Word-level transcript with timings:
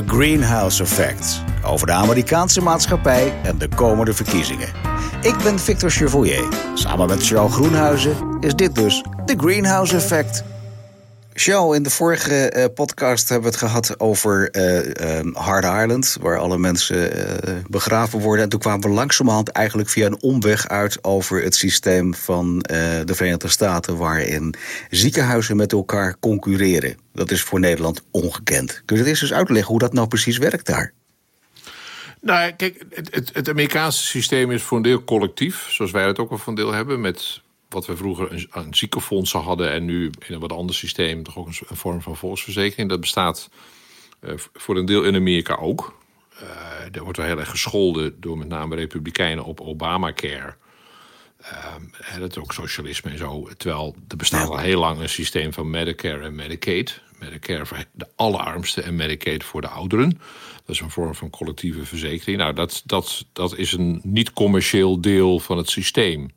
The 0.00 0.06
Greenhouse 0.06 0.82
Effect. 0.82 1.42
Over 1.64 1.86
de 1.86 1.92
Amerikaanse 1.92 2.60
maatschappij 2.60 3.32
en 3.42 3.58
de 3.58 3.68
komende 3.68 4.12
verkiezingen. 4.12 4.68
Ik 5.22 5.34
ben 5.42 5.58
Victor 5.58 5.90
Chevoyer. 5.90 6.48
Samen 6.74 7.08
met 7.08 7.26
Charles 7.26 7.52
Groenhuizen 7.52 8.36
is 8.40 8.54
dit 8.54 8.74
dus 8.74 9.04
The 9.24 9.34
Greenhouse 9.36 9.96
Effect. 9.96 10.44
Charles, 11.32 11.76
in 11.76 11.82
de 11.82 11.90
vorige 11.90 12.52
uh, 12.56 12.64
podcast 12.74 13.28
hebben 13.28 13.50
we 13.50 13.56
het 13.56 13.66
gehad 13.66 14.00
over 14.00 14.56
uh, 14.56 15.24
uh, 15.24 15.34
Hard 15.34 15.64
Island, 15.64 16.16
waar 16.20 16.38
alle 16.38 16.58
mensen 16.58 17.10
begraven 17.68 18.20
worden. 18.20 18.44
En 18.44 18.50
toen 18.50 18.60
kwamen 18.60 18.88
we 18.88 18.94
langzamerhand 18.94 19.48
eigenlijk 19.48 19.88
via 19.88 20.06
een 20.06 20.22
omweg 20.22 20.68
uit 20.68 21.04
over 21.04 21.42
het 21.42 21.54
systeem 21.54 22.14
van 22.14 22.58
de 22.58 23.14
Verenigde 23.14 23.48
Staten, 23.48 23.96
waarin 23.96 24.54
ziekenhuizen 24.90 25.56
met 25.56 25.72
elkaar 25.72 26.16
concurreren. 26.20 26.96
Dat 27.12 27.30
is 27.30 27.42
voor 27.42 27.60
Nederland 27.60 28.02
ongekend. 28.10 28.82
Kun 28.84 28.96
je 28.96 29.02
het 29.02 29.10
eerst 29.10 29.22
eens 29.22 29.32
uitleggen 29.32 29.70
hoe 29.70 29.78
dat 29.78 29.92
nou 29.92 30.08
precies 30.08 30.38
werkt 30.38 30.66
daar? 30.66 30.92
Nou, 32.20 32.52
kijk, 32.52 32.84
het, 32.90 33.30
het, 33.32 33.48
Amerikaanse 33.48 34.06
systeem 34.06 34.50
is 34.50 34.62
voor 34.62 34.76
een 34.76 34.82
deel 34.82 35.04
collectief, 35.04 35.66
zoals 35.70 35.90
wij 35.90 36.06
het 36.06 36.18
ook 36.18 36.28
voor 36.28 36.40
een 36.46 36.54
deel 36.54 36.72
hebben, 36.72 37.00
met 37.00 37.40
wat 37.70 37.86
we 37.86 37.96
vroeger 37.96 38.32
een, 38.32 38.46
een 38.50 38.74
ziekenfondsen 38.74 39.40
hadden 39.40 39.72
en 39.72 39.84
nu 39.84 40.04
in 40.04 40.34
een 40.34 40.40
wat 40.40 40.52
ander 40.52 40.74
systeem 40.74 41.22
toch 41.22 41.38
ook 41.38 41.46
een, 41.46 41.54
een 41.68 41.76
vorm 41.76 42.02
van 42.02 42.16
volksverzekering. 42.16 42.88
Dat 42.88 43.00
bestaat 43.00 43.50
uh, 44.20 44.32
voor 44.52 44.76
een 44.76 44.86
deel 44.86 45.02
in 45.02 45.14
Amerika 45.14 45.54
ook. 45.54 45.98
Uh, 46.42 46.94
er 46.96 47.02
wordt 47.02 47.18
wel 47.18 47.26
heel 47.26 47.38
erg 47.38 47.50
gescholden 47.50 48.20
door 48.20 48.38
met 48.38 48.48
name 48.48 48.74
republikeinen 48.74 49.44
op 49.44 49.60
Obamacare. 49.60 50.54
Uh, 51.42 52.18
dat 52.18 52.30
is 52.30 52.38
ook 52.38 52.52
socialisme 52.52 53.10
en 53.10 53.18
zo. 53.18 53.48
Terwijl 53.56 53.96
er 54.08 54.16
bestaat 54.16 54.48
al 54.48 54.58
heel 54.58 54.80
lang 54.80 55.00
een 55.00 55.08
systeem 55.08 55.52
van 55.52 55.70
Medicare 55.70 56.24
en 56.24 56.34
Medicaid. 56.34 57.02
Medicare 57.18 57.66
voor 57.66 57.84
de 57.92 58.08
allerarmsten 58.16 58.84
en 58.84 58.96
Medicaid 58.96 59.44
voor 59.44 59.60
de 59.60 59.68
ouderen. 59.68 60.20
Dat 60.64 60.74
is 60.74 60.80
een 60.80 60.90
vorm 60.90 61.14
van 61.14 61.30
collectieve 61.30 61.84
verzekering. 61.84 62.38
Nou, 62.38 62.54
dat, 62.54 62.82
dat, 62.84 63.24
dat 63.32 63.56
is 63.56 63.72
een 63.72 64.00
niet-commercieel 64.04 65.00
deel 65.00 65.38
van 65.38 65.56
het 65.56 65.70
systeem. 65.70 66.30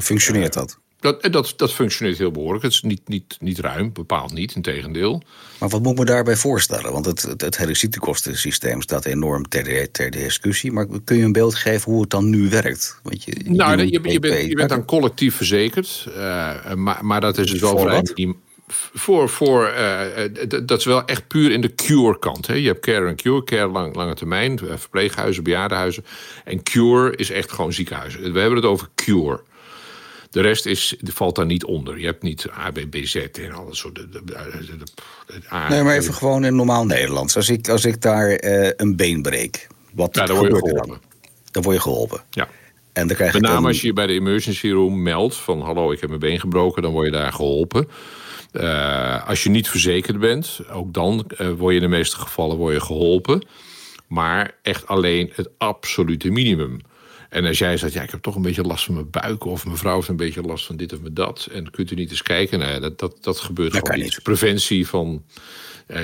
Functioneert 0.00 0.52
dat? 0.52 0.78
Dat, 1.00 1.32
dat, 1.32 1.54
dat 1.56 1.72
functioneert 1.72 2.18
heel 2.18 2.30
behoorlijk. 2.30 2.64
Het 2.64 2.72
is 2.72 2.82
niet, 2.82 3.08
niet, 3.08 3.36
niet 3.40 3.58
ruim, 3.58 3.92
bepaald 3.92 4.32
niet, 4.32 4.54
in 4.54 4.62
tegendeel. 4.62 5.22
Maar 5.58 5.68
wat 5.68 5.82
moet 5.82 5.92
ik 5.92 5.98
me 5.98 6.04
daarbij 6.04 6.36
voorstellen? 6.36 6.92
Want 6.92 7.06
het, 7.06 7.22
het, 7.22 7.40
het 7.40 7.56
hele 7.56 7.74
ziektekostensysteem 7.74 8.82
staat 8.82 9.04
enorm 9.04 9.48
ter, 9.48 9.90
ter 9.90 10.10
discussie. 10.10 10.72
Maar 10.72 10.86
kun 11.04 11.16
je 11.16 11.24
een 11.24 11.32
beeld 11.32 11.54
geven 11.54 11.92
hoe 11.92 12.00
het 12.00 12.10
dan 12.10 12.30
nu 12.30 12.50
werkt? 12.50 12.98
Want 13.02 13.24
je, 13.24 13.32
nou, 13.44 13.78
je, 13.78 13.90
je, 13.90 14.20
bent, 14.20 14.48
je 14.48 14.54
bent 14.54 14.68
dan 14.68 14.84
collectief 14.84 15.34
verzekerd. 15.34 16.06
Uh, 16.08 16.74
maar, 16.74 17.04
maar 17.04 17.20
dat 17.20 17.38
is 17.38 17.50
dus 17.50 17.60
wel 17.60 17.78
vrij 17.78 18.34
voor, 18.94 19.28
voor 19.28 19.74
uh, 19.78 20.60
dat 20.64 20.78
is 20.78 20.84
wel 20.84 21.04
echt 21.04 21.26
puur 21.26 21.50
in 21.50 21.60
de 21.60 21.74
cure 21.74 22.18
kant. 22.18 22.46
Hè. 22.46 22.54
Je 22.54 22.66
hebt 22.66 22.80
care 22.80 23.08
en 23.08 23.16
cure, 23.16 23.44
care 23.44 23.68
lang, 23.68 23.94
lange 23.94 24.14
termijn, 24.14 24.58
verpleeghuizen, 24.58 25.42
bejaardenhuizen. 25.42 26.04
En 26.44 26.62
cure 26.62 27.16
is 27.16 27.30
echt 27.30 27.52
gewoon 27.52 27.72
ziekenhuizen. 27.72 28.32
We 28.32 28.40
hebben 28.40 28.58
het 28.58 28.66
over 28.66 28.88
cure. 28.94 29.40
De 30.32 30.40
rest 30.40 30.66
is, 30.66 30.96
valt 31.02 31.36
daar 31.36 31.46
niet 31.46 31.64
onder. 31.64 31.98
Je 31.98 32.06
hebt 32.06 32.22
niet 32.22 32.46
ABBZ 32.50 33.14
en 33.14 33.52
alles 33.52 33.78
soort. 33.78 33.94
De, 33.94 34.08
de, 34.08 34.24
de, 34.24 34.84
nee, 35.68 35.82
maar 35.82 35.96
even 35.96 36.14
gewoon 36.14 36.44
in 36.44 36.56
normaal 36.56 36.86
Nederlands. 36.86 37.36
Als 37.36 37.48
ik, 37.48 37.68
als 37.68 37.84
ik 37.84 38.00
daar 38.00 38.44
uh, 38.44 38.70
een 38.76 38.96
been 38.96 39.22
breek, 39.22 39.66
wat 39.94 40.14
ja, 40.14 40.26
dan 40.26 40.36
word 40.36 40.52
je 40.52 40.58
geholpen. 40.58 40.88
Dan? 40.88 41.00
dan 41.50 41.62
word 41.62 41.76
je 41.76 41.82
geholpen. 41.82 42.20
Ja. 42.30 42.48
En 42.92 43.06
dan 43.06 43.16
krijg 43.16 43.32
Met 43.32 43.42
name 43.42 43.66
als 43.66 43.80
je 43.80 43.86
je 43.86 43.92
bij 43.92 44.06
de 44.06 44.12
emergency 44.12 44.70
room 44.70 45.02
meldt 45.02 45.36
van 45.36 45.60
hallo, 45.60 45.92
ik 45.92 46.00
heb 46.00 46.08
mijn 46.08 46.20
been 46.20 46.40
gebroken, 46.40 46.82
dan 46.82 46.92
word 46.92 47.06
je 47.06 47.12
daar 47.12 47.32
geholpen. 47.32 47.88
Uh, 48.52 49.28
als 49.28 49.42
je 49.42 49.50
niet 49.50 49.68
verzekerd 49.68 50.18
bent, 50.18 50.60
ook 50.70 50.94
dan 50.94 51.24
uh, 51.38 51.50
word 51.50 51.74
je 51.74 51.80
in 51.80 51.90
de 51.90 51.96
meeste 51.96 52.16
gevallen 52.16 52.56
word 52.56 52.74
je 52.74 52.80
geholpen. 52.80 53.46
Maar 54.06 54.54
echt 54.62 54.86
alleen 54.86 55.32
het 55.34 55.48
absolute 55.58 56.30
minimum. 56.30 56.80
En 57.32 57.44
als 57.44 57.58
jij 57.58 57.76
zegt, 57.76 57.92
ja, 57.92 58.02
ik 58.02 58.10
heb 58.10 58.22
toch 58.22 58.34
een 58.34 58.42
beetje 58.42 58.62
last 58.62 58.84
van 58.84 58.94
mijn 58.94 59.10
buik... 59.10 59.44
of 59.44 59.64
mijn 59.64 59.76
vrouw 59.76 59.94
heeft 59.94 60.08
een 60.08 60.16
beetje 60.16 60.42
last 60.42 60.66
van 60.66 60.76
dit 60.76 60.92
of 60.92 60.98
dat... 61.12 61.48
en 61.52 61.70
kunt 61.70 61.90
u 61.90 61.94
niet 61.94 62.10
eens 62.10 62.22
kijken? 62.22 62.58
Nou, 62.58 62.80
dat, 62.80 62.98
dat, 62.98 63.16
dat 63.20 63.38
gebeurt 63.38 63.72
dat 63.72 63.88
gewoon 63.88 64.04
niet. 64.04 64.20
Preventie 64.22 64.86
van 64.86 65.24
uh, 65.88 66.00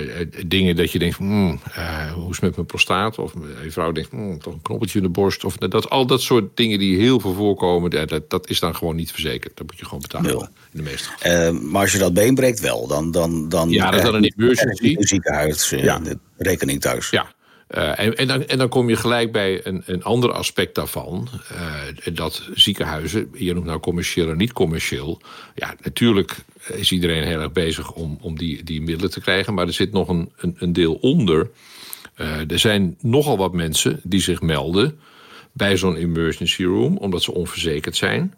dingen 0.47 0.77
dat 0.77 0.91
je 0.93 0.99
denkt... 0.99 1.17
Hmm, 1.17 1.61
uh, 1.77 2.12
hoe 2.12 2.31
is 2.31 2.37
het 2.37 2.41
met 2.41 2.55
mijn 2.55 2.67
prostaat? 2.67 3.19
Of 3.19 3.33
je 3.62 3.71
vrouw 3.71 3.93
denkt, 3.93 4.11
hmm, 4.11 4.38
toch 4.38 4.55
een 4.55 4.62
knoppeltje 4.62 4.99
in 4.99 5.05
de 5.05 5.11
borst. 5.11 5.44
Of 5.44 5.56
dat, 5.56 5.91
al 5.91 6.06
dat 6.06 6.22
soort 6.22 6.56
dingen 6.56 6.78
die 6.78 6.99
heel 6.99 7.21
veel 7.21 7.34
voorkomen... 7.34 7.91
Dat, 7.91 8.31
dat 8.31 8.49
is 8.49 8.61
dan 8.61 8.77
gewoon 8.77 8.97
niet 8.97 9.11
verzekerd. 9.11 9.56
Dat 9.56 9.67
moet 9.67 9.78
je 9.78 9.84
gewoon 9.84 10.00
betalen. 10.00 10.31
Nul. 10.31 10.43
In 10.43 10.49
de 10.72 10.83
meeste 10.83 11.09
gevallen. 11.09 11.71
maar 11.71 11.83
als 11.83 11.93
je 11.93 11.99
dat 11.99 12.15
been 12.15 12.34
breekt 12.34 12.61
wel, 12.61 12.87
dan... 12.87 13.11
dan, 13.11 13.49
dan 13.49 13.71
ja, 13.71 13.91
dat 13.91 13.99
is 13.99 14.05
dan 14.06 14.15
een 14.15 14.33
emergency. 14.37 14.94
Een 14.99 15.06
ziekenhuis, 15.06 15.71
ja. 15.71 16.00
rekening 16.37 16.81
thuis. 16.81 17.11
Ja, 17.11 17.33
uh, 17.77 17.99
en, 17.99 18.17
en, 18.17 18.29
dan, 18.29 18.47
en, 18.47 18.59
dan, 18.59 18.69
kom 18.69 18.89
je 18.89 18.97
gelijk 18.97 19.33
bij 19.33 19.67
een, 19.67 19.83
een 19.87 20.03
ander 20.03 20.33
aspect 20.33 20.75
daarvan. 20.75 21.29
Uh, 21.53 22.15
dat 22.15 22.49
ziekenhuizen, 22.55 23.31
je 23.34 23.55
noemt 23.55 23.67
nou 23.67 23.81
commercieel 23.81 24.31
en 24.31 24.37
niet 24.37 24.53
commercieel. 24.53 25.21
Ja, 25.55 25.75
natuurlijk 25.83 26.37
is 26.73 26.93
iedereen 26.93 27.23
heel 27.23 27.41
erg 27.41 27.53
bezig 27.53 27.93
om, 27.93 28.19
om 28.21 28.39
die, 28.39 28.62
die 28.62 28.83
middelen 28.83 29.11
te 29.11 29.21
krijgen. 29.21 29.55
Maar 29.55 29.67
er 29.67 29.73
zit 29.73 29.93
nog 29.93 30.09
een, 30.09 30.33
een, 30.37 30.56
een 30.59 30.73
deel 30.73 30.95
onder. 30.95 31.51
Uh, 32.21 32.51
er 32.51 32.59
zijn 32.59 32.97
nogal 33.01 33.37
wat 33.37 33.53
mensen 33.53 34.00
die 34.03 34.21
zich 34.21 34.41
melden 34.41 34.99
bij 35.53 35.77
zo'n 35.77 35.97
emergency 35.97 36.65
room, 36.65 36.97
omdat 36.97 37.23
ze 37.23 37.35
onverzekerd 37.35 37.97
zijn. 37.97 38.35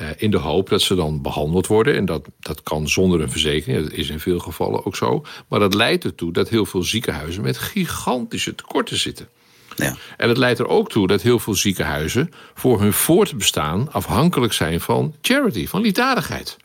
Uh, 0.00 0.08
in 0.16 0.30
de 0.30 0.38
hoop 0.38 0.68
dat 0.68 0.82
ze 0.82 0.94
dan 0.94 1.22
behandeld 1.22 1.66
worden. 1.66 1.96
En 1.96 2.04
dat, 2.04 2.28
dat 2.40 2.62
kan 2.62 2.88
zonder 2.88 3.20
een 3.20 3.30
verzekering. 3.30 3.82
Dat 3.82 3.92
is 3.92 4.08
in 4.08 4.20
veel 4.20 4.38
gevallen 4.38 4.86
ook 4.86 4.96
zo. 4.96 5.24
Maar 5.48 5.60
dat 5.60 5.74
leidt 5.74 6.04
ertoe 6.04 6.32
dat 6.32 6.48
heel 6.48 6.66
veel 6.66 6.82
ziekenhuizen 6.82 7.42
met 7.42 7.58
gigantische 7.58 8.54
tekorten 8.54 8.98
zitten. 8.98 9.28
Ja. 9.76 9.96
En 10.16 10.28
het 10.28 10.38
leidt 10.38 10.58
er 10.58 10.68
ook 10.68 10.90
toe 10.90 11.06
dat 11.06 11.22
heel 11.22 11.38
veel 11.38 11.54
ziekenhuizen 11.54 12.32
voor 12.54 12.80
hun 12.80 12.92
voortbestaan 12.92 13.92
afhankelijk 13.92 14.52
zijn 14.52 14.80
van 14.80 15.14
charity, 15.20 15.66
van 15.66 15.80
liefdadigheid. 15.80 16.56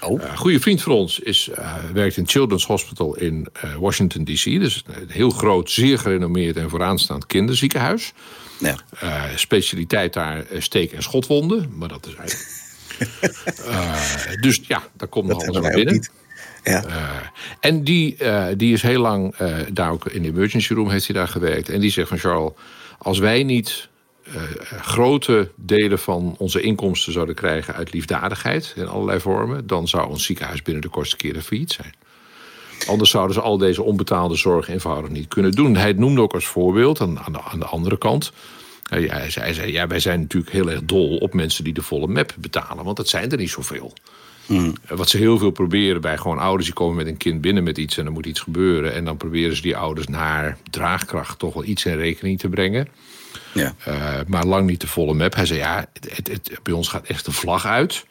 Oh. 0.00 0.20
Uh, 0.20 0.30
een 0.30 0.36
goede 0.36 0.60
vriend 0.60 0.82
van 0.82 0.92
ons 0.92 1.18
is, 1.18 1.48
uh, 1.58 1.74
werkt 1.92 2.16
in 2.16 2.28
Children's 2.28 2.66
Hospital 2.66 3.16
in 3.16 3.48
uh, 3.64 3.74
Washington 3.74 4.24
DC. 4.24 4.44
Dus 4.44 4.84
een 4.86 5.08
heel 5.08 5.30
groot, 5.30 5.70
zeer 5.70 5.98
gerenommeerd 5.98 6.56
en 6.56 6.70
vooraanstaand 6.70 7.26
kinderziekenhuis. 7.26 8.12
Ja. 8.58 8.76
Uh, 9.02 9.24
specialiteit 9.36 10.12
daar 10.12 10.44
steek- 10.58 10.92
en 10.92 11.02
schotwonden. 11.02 11.72
Maar 11.76 11.88
dat 11.88 12.06
is 12.06 12.14
eigenlijk... 12.14 12.62
uh, 13.66 14.40
dus 14.44 14.60
ja, 14.66 14.82
daar 14.92 15.08
komt 15.08 15.28
nog 15.28 15.46
alles 15.46 15.62
naar 15.62 15.74
binnen. 15.74 16.08
Ja. 16.64 16.84
Uh, 16.86 17.10
en 17.60 17.84
die, 17.84 18.16
die 18.56 18.72
is 18.72 18.82
heel 18.82 19.00
lang 19.00 19.36
daar 19.72 19.90
ook 19.90 20.06
in 20.06 20.22
de 20.22 20.28
emergency 20.28 20.74
room 20.74 20.90
heeft 20.90 21.06
hij 21.06 21.16
daar 21.16 21.28
gewerkt. 21.28 21.68
En 21.68 21.80
die 21.80 21.90
zegt 21.90 22.08
van 22.08 22.18
Charles, 22.18 22.52
als 22.98 23.18
wij 23.18 23.42
niet 23.42 23.88
grote 24.80 25.50
delen 25.56 25.98
van 25.98 26.34
onze 26.38 26.60
inkomsten 26.60 27.12
zouden 27.12 27.34
krijgen 27.34 27.74
uit 27.74 27.92
liefdadigheid 27.92 28.72
in 28.76 28.88
allerlei 28.88 29.20
vormen, 29.20 29.66
dan 29.66 29.88
zou 29.88 30.08
ons 30.08 30.24
ziekenhuis 30.24 30.62
binnen 30.62 30.82
de 30.82 30.88
kortste 30.88 31.16
keren 31.16 31.42
failliet 31.42 31.72
zijn. 31.72 31.94
Anders 32.86 33.10
zouden 33.10 33.34
ze 33.34 33.40
al 33.40 33.58
deze 33.58 33.82
onbetaalde 33.82 34.36
zorg 34.36 34.68
eenvoudig 34.68 35.10
niet 35.10 35.28
kunnen 35.28 35.52
doen. 35.52 35.76
Hij 35.76 35.92
noemde 35.92 36.20
ook 36.20 36.34
als 36.34 36.46
voorbeeld 36.46 37.00
aan, 37.00 37.18
aan, 37.18 37.32
de, 37.32 37.42
aan 37.42 37.58
de 37.58 37.66
andere 37.66 37.98
kant. 37.98 38.32
Hij 38.88 39.30
zei, 39.30 39.44
hij 39.44 39.54
zei, 39.54 39.72
ja, 39.72 39.86
wij 39.86 40.00
zijn 40.00 40.20
natuurlijk 40.20 40.52
heel 40.52 40.70
erg 40.70 40.84
dol 40.84 41.16
op 41.16 41.34
mensen 41.34 41.64
die 41.64 41.72
de 41.72 41.82
volle 41.82 42.06
map 42.06 42.34
betalen. 42.38 42.84
Want 42.84 42.96
dat 42.96 43.08
zijn 43.08 43.30
er 43.30 43.38
niet 43.38 43.50
zoveel. 43.50 43.92
Mm. 44.46 44.72
Wat 44.88 45.08
ze 45.08 45.16
heel 45.16 45.38
veel 45.38 45.50
proberen 45.50 46.00
bij 46.00 46.16
gewoon 46.18 46.38
ouders 46.38 46.64
die 46.64 46.74
komen 46.74 46.96
met 46.96 47.06
een 47.06 47.16
kind 47.16 47.40
binnen 47.40 47.62
met 47.62 47.78
iets 47.78 47.98
en 47.98 48.06
er 48.06 48.12
moet 48.12 48.26
iets 48.26 48.40
gebeuren. 48.40 48.94
En 48.94 49.04
dan 49.04 49.16
proberen 49.16 49.56
ze 49.56 49.62
die 49.62 49.76
ouders 49.76 50.06
naar 50.06 50.58
draagkracht 50.70 51.38
toch 51.38 51.54
wel 51.54 51.64
iets 51.64 51.84
in 51.84 51.96
rekening 51.96 52.38
te 52.38 52.48
brengen. 52.48 52.88
Ja. 53.52 53.74
Uh, 53.88 54.20
maar 54.26 54.44
lang 54.44 54.66
niet 54.66 54.80
de 54.80 54.86
volle 54.86 55.14
map. 55.14 55.34
Hij 55.34 55.46
zei 55.46 55.58
ja, 55.58 55.86
het, 55.92 56.28
het, 56.28 56.58
bij 56.62 56.72
ons 56.72 56.88
gaat 56.88 57.06
echt 57.06 57.24
de 57.24 57.32
vlag 57.32 57.66
uit. 57.66 58.06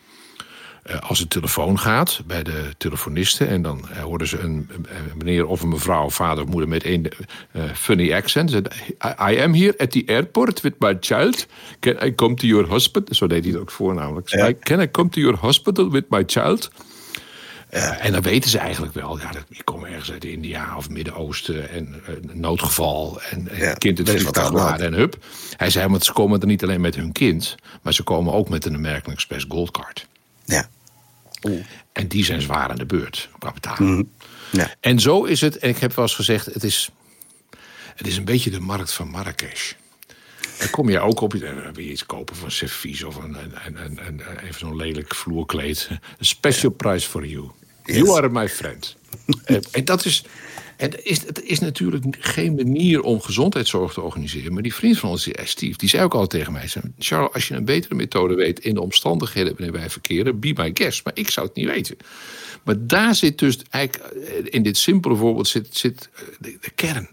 Uh, 0.90 1.00
als 1.00 1.20
de 1.20 1.28
telefoon 1.28 1.80
gaat 1.80 2.22
bij 2.26 2.44
de 2.44 2.70
telefonisten... 2.78 3.48
en 3.48 3.62
dan 3.62 3.86
uh, 3.92 3.98
hoorden 3.98 4.28
ze 4.28 4.40
een, 4.40 4.70
meneer 5.18 5.46
of 5.46 5.62
een 5.62 5.70
mevrouw, 5.70 6.10
vader 6.10 6.44
of 6.44 6.50
moeder... 6.50 6.70
met 6.70 6.86
een 6.86 7.12
uh, 7.52 7.64
funny 7.74 8.14
accent. 8.14 8.52
I, 8.52 8.62
I 9.32 9.42
am 9.42 9.54
here 9.54 9.78
at 9.78 9.92
the 9.92 10.04
airport 10.06 10.62
with 10.62 10.74
my 10.80 10.98
child. 11.00 11.46
Can 11.80 12.04
I 12.04 12.16
come 12.16 12.36
to 12.36 12.48
your 12.48 12.68
hospital? 12.68 13.16
Zo 13.16 13.28
deed 13.28 13.44
hij 13.44 13.52
het 13.52 13.62
ook 13.62 13.72
voornamelijk. 13.72 14.30
Ja. 14.30 14.54
Can 14.60 14.82
I 14.82 14.92
come 14.92 15.10
to 15.10 15.22
your 15.22 15.38
hospital 15.38 15.92
with 15.92 16.06
my 16.10 16.24
child? 16.26 16.70
en 18.00 18.12
dan 18.12 18.22
weten 18.22 18.50
ze 18.50 18.58
eigenlijk 18.58 18.94
wel, 18.94 19.20
ja, 19.20 19.30
ik 19.50 19.66
kom 19.66 19.86
ergens 19.86 20.12
uit 20.12 20.26
India 20.26 20.78
of 20.78 20.90
Midden-Oosten 20.90 21.70
en 21.70 22.02
een 22.06 22.30
noodgeval 22.34 23.22
en 23.22 23.50
ja, 23.54 23.74
kind 23.74 23.98
het 23.98 24.10
vliegtuig 24.10 24.52
laden 24.52 24.86
en 24.86 24.94
hup. 24.94 25.18
Hij 25.58 25.70
zei, 25.70 25.88
want 25.88 26.06
ze 26.06 26.14
komen 26.14 26.40
er 26.40 26.48
niet 26.48 26.64
alleen 26.64 26.82
met 26.82 26.96
hun 26.96 27.12
kind, 27.12 27.56
maar 27.82 27.94
ze 27.94 28.04
komen 28.04 28.34
ook 28.34 28.50
met 28.50 28.66
een 28.66 28.76
American 28.76 29.14
Express 29.14 29.46
Goldcard. 29.50 30.08
Ja. 30.46 30.70
En 31.92 32.08
die 32.08 32.26
zijn 32.26 32.42
zwaar 32.42 32.70
aan 32.70 32.76
de 32.76 32.86
beurt 32.86 33.30
qua 33.40 33.52
betalen. 33.52 33.94
Mm. 33.94 34.10
Ja. 34.52 34.76
En 34.80 35.00
zo 35.00 35.24
is 35.24 35.42
het, 35.42 35.58
en 35.58 35.70
ik 35.70 35.78
heb 35.78 35.94
wel 35.94 36.06
eens 36.06 36.16
gezegd, 36.16 36.46
het 36.46 36.64
is, 36.64 36.90
het 37.96 38.08
is 38.08 38.18
een 38.18 38.26
beetje 38.26 38.50
de 38.50 38.60
markt 38.60 38.94
van 38.94 39.10
Marrakesh. 39.10 39.74
Dan 40.60 40.70
kom 40.70 40.90
je 40.90 41.00
ook 41.00 41.22
op, 41.22 41.34
wil 41.34 41.74
je 41.76 41.92
iets 41.92 42.06
kopen 42.06 42.36
van 42.36 42.52
servies 42.52 43.04
of 43.04 43.16
een, 43.16 43.38
een, 43.66 43.86
een, 43.86 44.08
een, 44.08 44.22
even 44.44 44.60
zo'n 44.60 44.76
lelijk 44.76 45.16
vloerkleed. 45.16 45.90
Special 46.20 46.72
price 46.72 47.10
for 47.10 47.26
you. 47.26 47.52
You 47.84 48.10
are 48.10 48.30
my 48.30 48.50
friend. 48.50 48.96
En 49.72 49.86
dat 49.86 50.06
is, 50.06 50.24
het 50.78 51.02
is, 51.04 51.26
het 51.26 51.44
is 51.44 51.60
natuurlijk 51.60 52.06
geen 52.20 52.56
manier 52.56 53.02
om 53.02 53.22
gezondheidszorg 53.22 53.94
te 53.94 54.02
organiseren. 54.02 54.54
Maar 54.54 54.64
die 54.64 54.74
vriend 54.74 55.00
van 55.00 55.10
ons, 55.10 55.30
Steve, 55.44 55.78
die 55.78 55.90
zei 55.90 56.04
ook 56.04 56.14
al 56.14 56.28
tegen 56.28 56.54
mij: 56.54 56.70
Charles, 56.98 57.34
als 57.34 57.48
je 57.48 57.56
een 57.56 57.66
betere 57.66 57.96
methode 57.96 58.36
weet 58.36 58.60
in 58.60 58.74
de 58.74 58.82
omstandigheden 58.82 59.52
waarin 59.52 59.72
wij 59.72 59.90
verkeren, 59.90 60.40
be 60.40 60.54
my 60.56 60.72
guest. 60.74 61.04
Maar 61.04 61.14
ik 61.16 61.30
zou 61.30 61.48
het 61.48 61.56
niet 61.56 61.68
weten. 61.68 61.98
Maar 62.64 62.88
daar 62.88 63.16
zit 63.16 63.40
dus 63.40 63.58
eigenlijk, 63.70 64.14
in 64.46 64.64
dit 64.64 64.78
simpele 64.78 65.16
voorbeeld, 65.16 65.48
zit, 65.48 65.68
zit 65.78 66.10
de, 66.40 66.58
de 66.62 66.70
kern. 66.70 67.10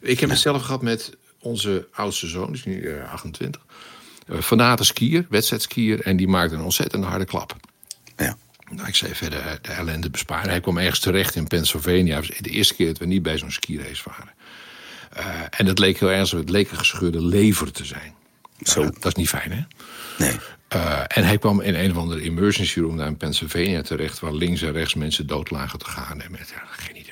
Ik 0.00 0.20
heb 0.20 0.30
het 0.30 0.38
zelf 0.38 0.62
gehad 0.62 0.82
met 0.82 1.16
onze 1.40 1.88
oudste 1.92 2.26
zoon, 2.26 2.46
die 2.46 2.56
is 2.56 2.64
nu 2.64 3.02
28. 3.02 3.64
Uh, 4.28 4.40
fanate 4.40 4.84
skier, 4.84 5.26
wedstrijdskier. 5.28 6.00
En 6.00 6.16
die 6.16 6.28
maakte 6.28 6.54
een 6.54 6.62
ontzettend 6.62 7.04
harde 7.04 7.24
klap. 7.24 7.56
Ja. 8.16 8.36
Nou, 8.70 8.88
ik 8.88 8.94
zei 8.94 9.14
verder 9.14 9.58
de 9.62 9.72
ellende 9.72 10.10
besparen. 10.10 10.50
Hij 10.50 10.60
kwam 10.60 10.78
ergens 10.78 10.98
terecht 11.00 11.34
in 11.34 11.46
Pennsylvania. 11.46 12.20
De 12.20 12.50
eerste 12.50 12.74
keer 12.74 12.86
dat 12.86 12.98
we 12.98 13.06
niet 13.06 13.22
bij 13.22 13.38
zo'n 13.38 13.50
skirace 13.50 14.02
waren. 14.04 14.32
Uh, 15.18 15.42
en 15.50 15.66
het 15.66 15.78
leek 15.78 16.00
heel 16.00 16.10
ernstig. 16.10 16.38
Het 16.38 16.50
leek 16.50 16.70
een 16.70 16.76
gescheurde 16.76 17.22
lever 17.22 17.72
te 17.72 17.84
zijn. 17.84 18.14
Zo. 18.62 18.80
Uh, 18.82 18.86
dat 18.86 19.06
is 19.06 19.14
niet 19.14 19.28
fijn, 19.28 19.52
hè? 19.52 19.60
Nee. 20.24 20.36
Uh, 20.74 21.00
en 21.06 21.24
hij 21.24 21.38
kwam 21.38 21.60
in 21.60 21.74
een 21.74 21.90
of 21.90 21.96
andere 21.96 22.20
emergency 22.20 22.80
room 22.80 22.96
daar 22.96 23.06
in 23.06 23.16
Pennsylvania 23.16 23.82
terecht... 23.82 24.18
waar 24.18 24.32
links 24.32 24.62
en 24.62 24.72
rechts 24.72 24.94
mensen 24.94 25.26
dood 25.26 25.50
lagen 25.50 25.78
te 25.78 25.84
gaan. 25.84 26.20
En 26.20 26.30
met, 26.30 26.52
ja, 26.54 26.62
geen 26.70 26.96
idee. 26.96 27.05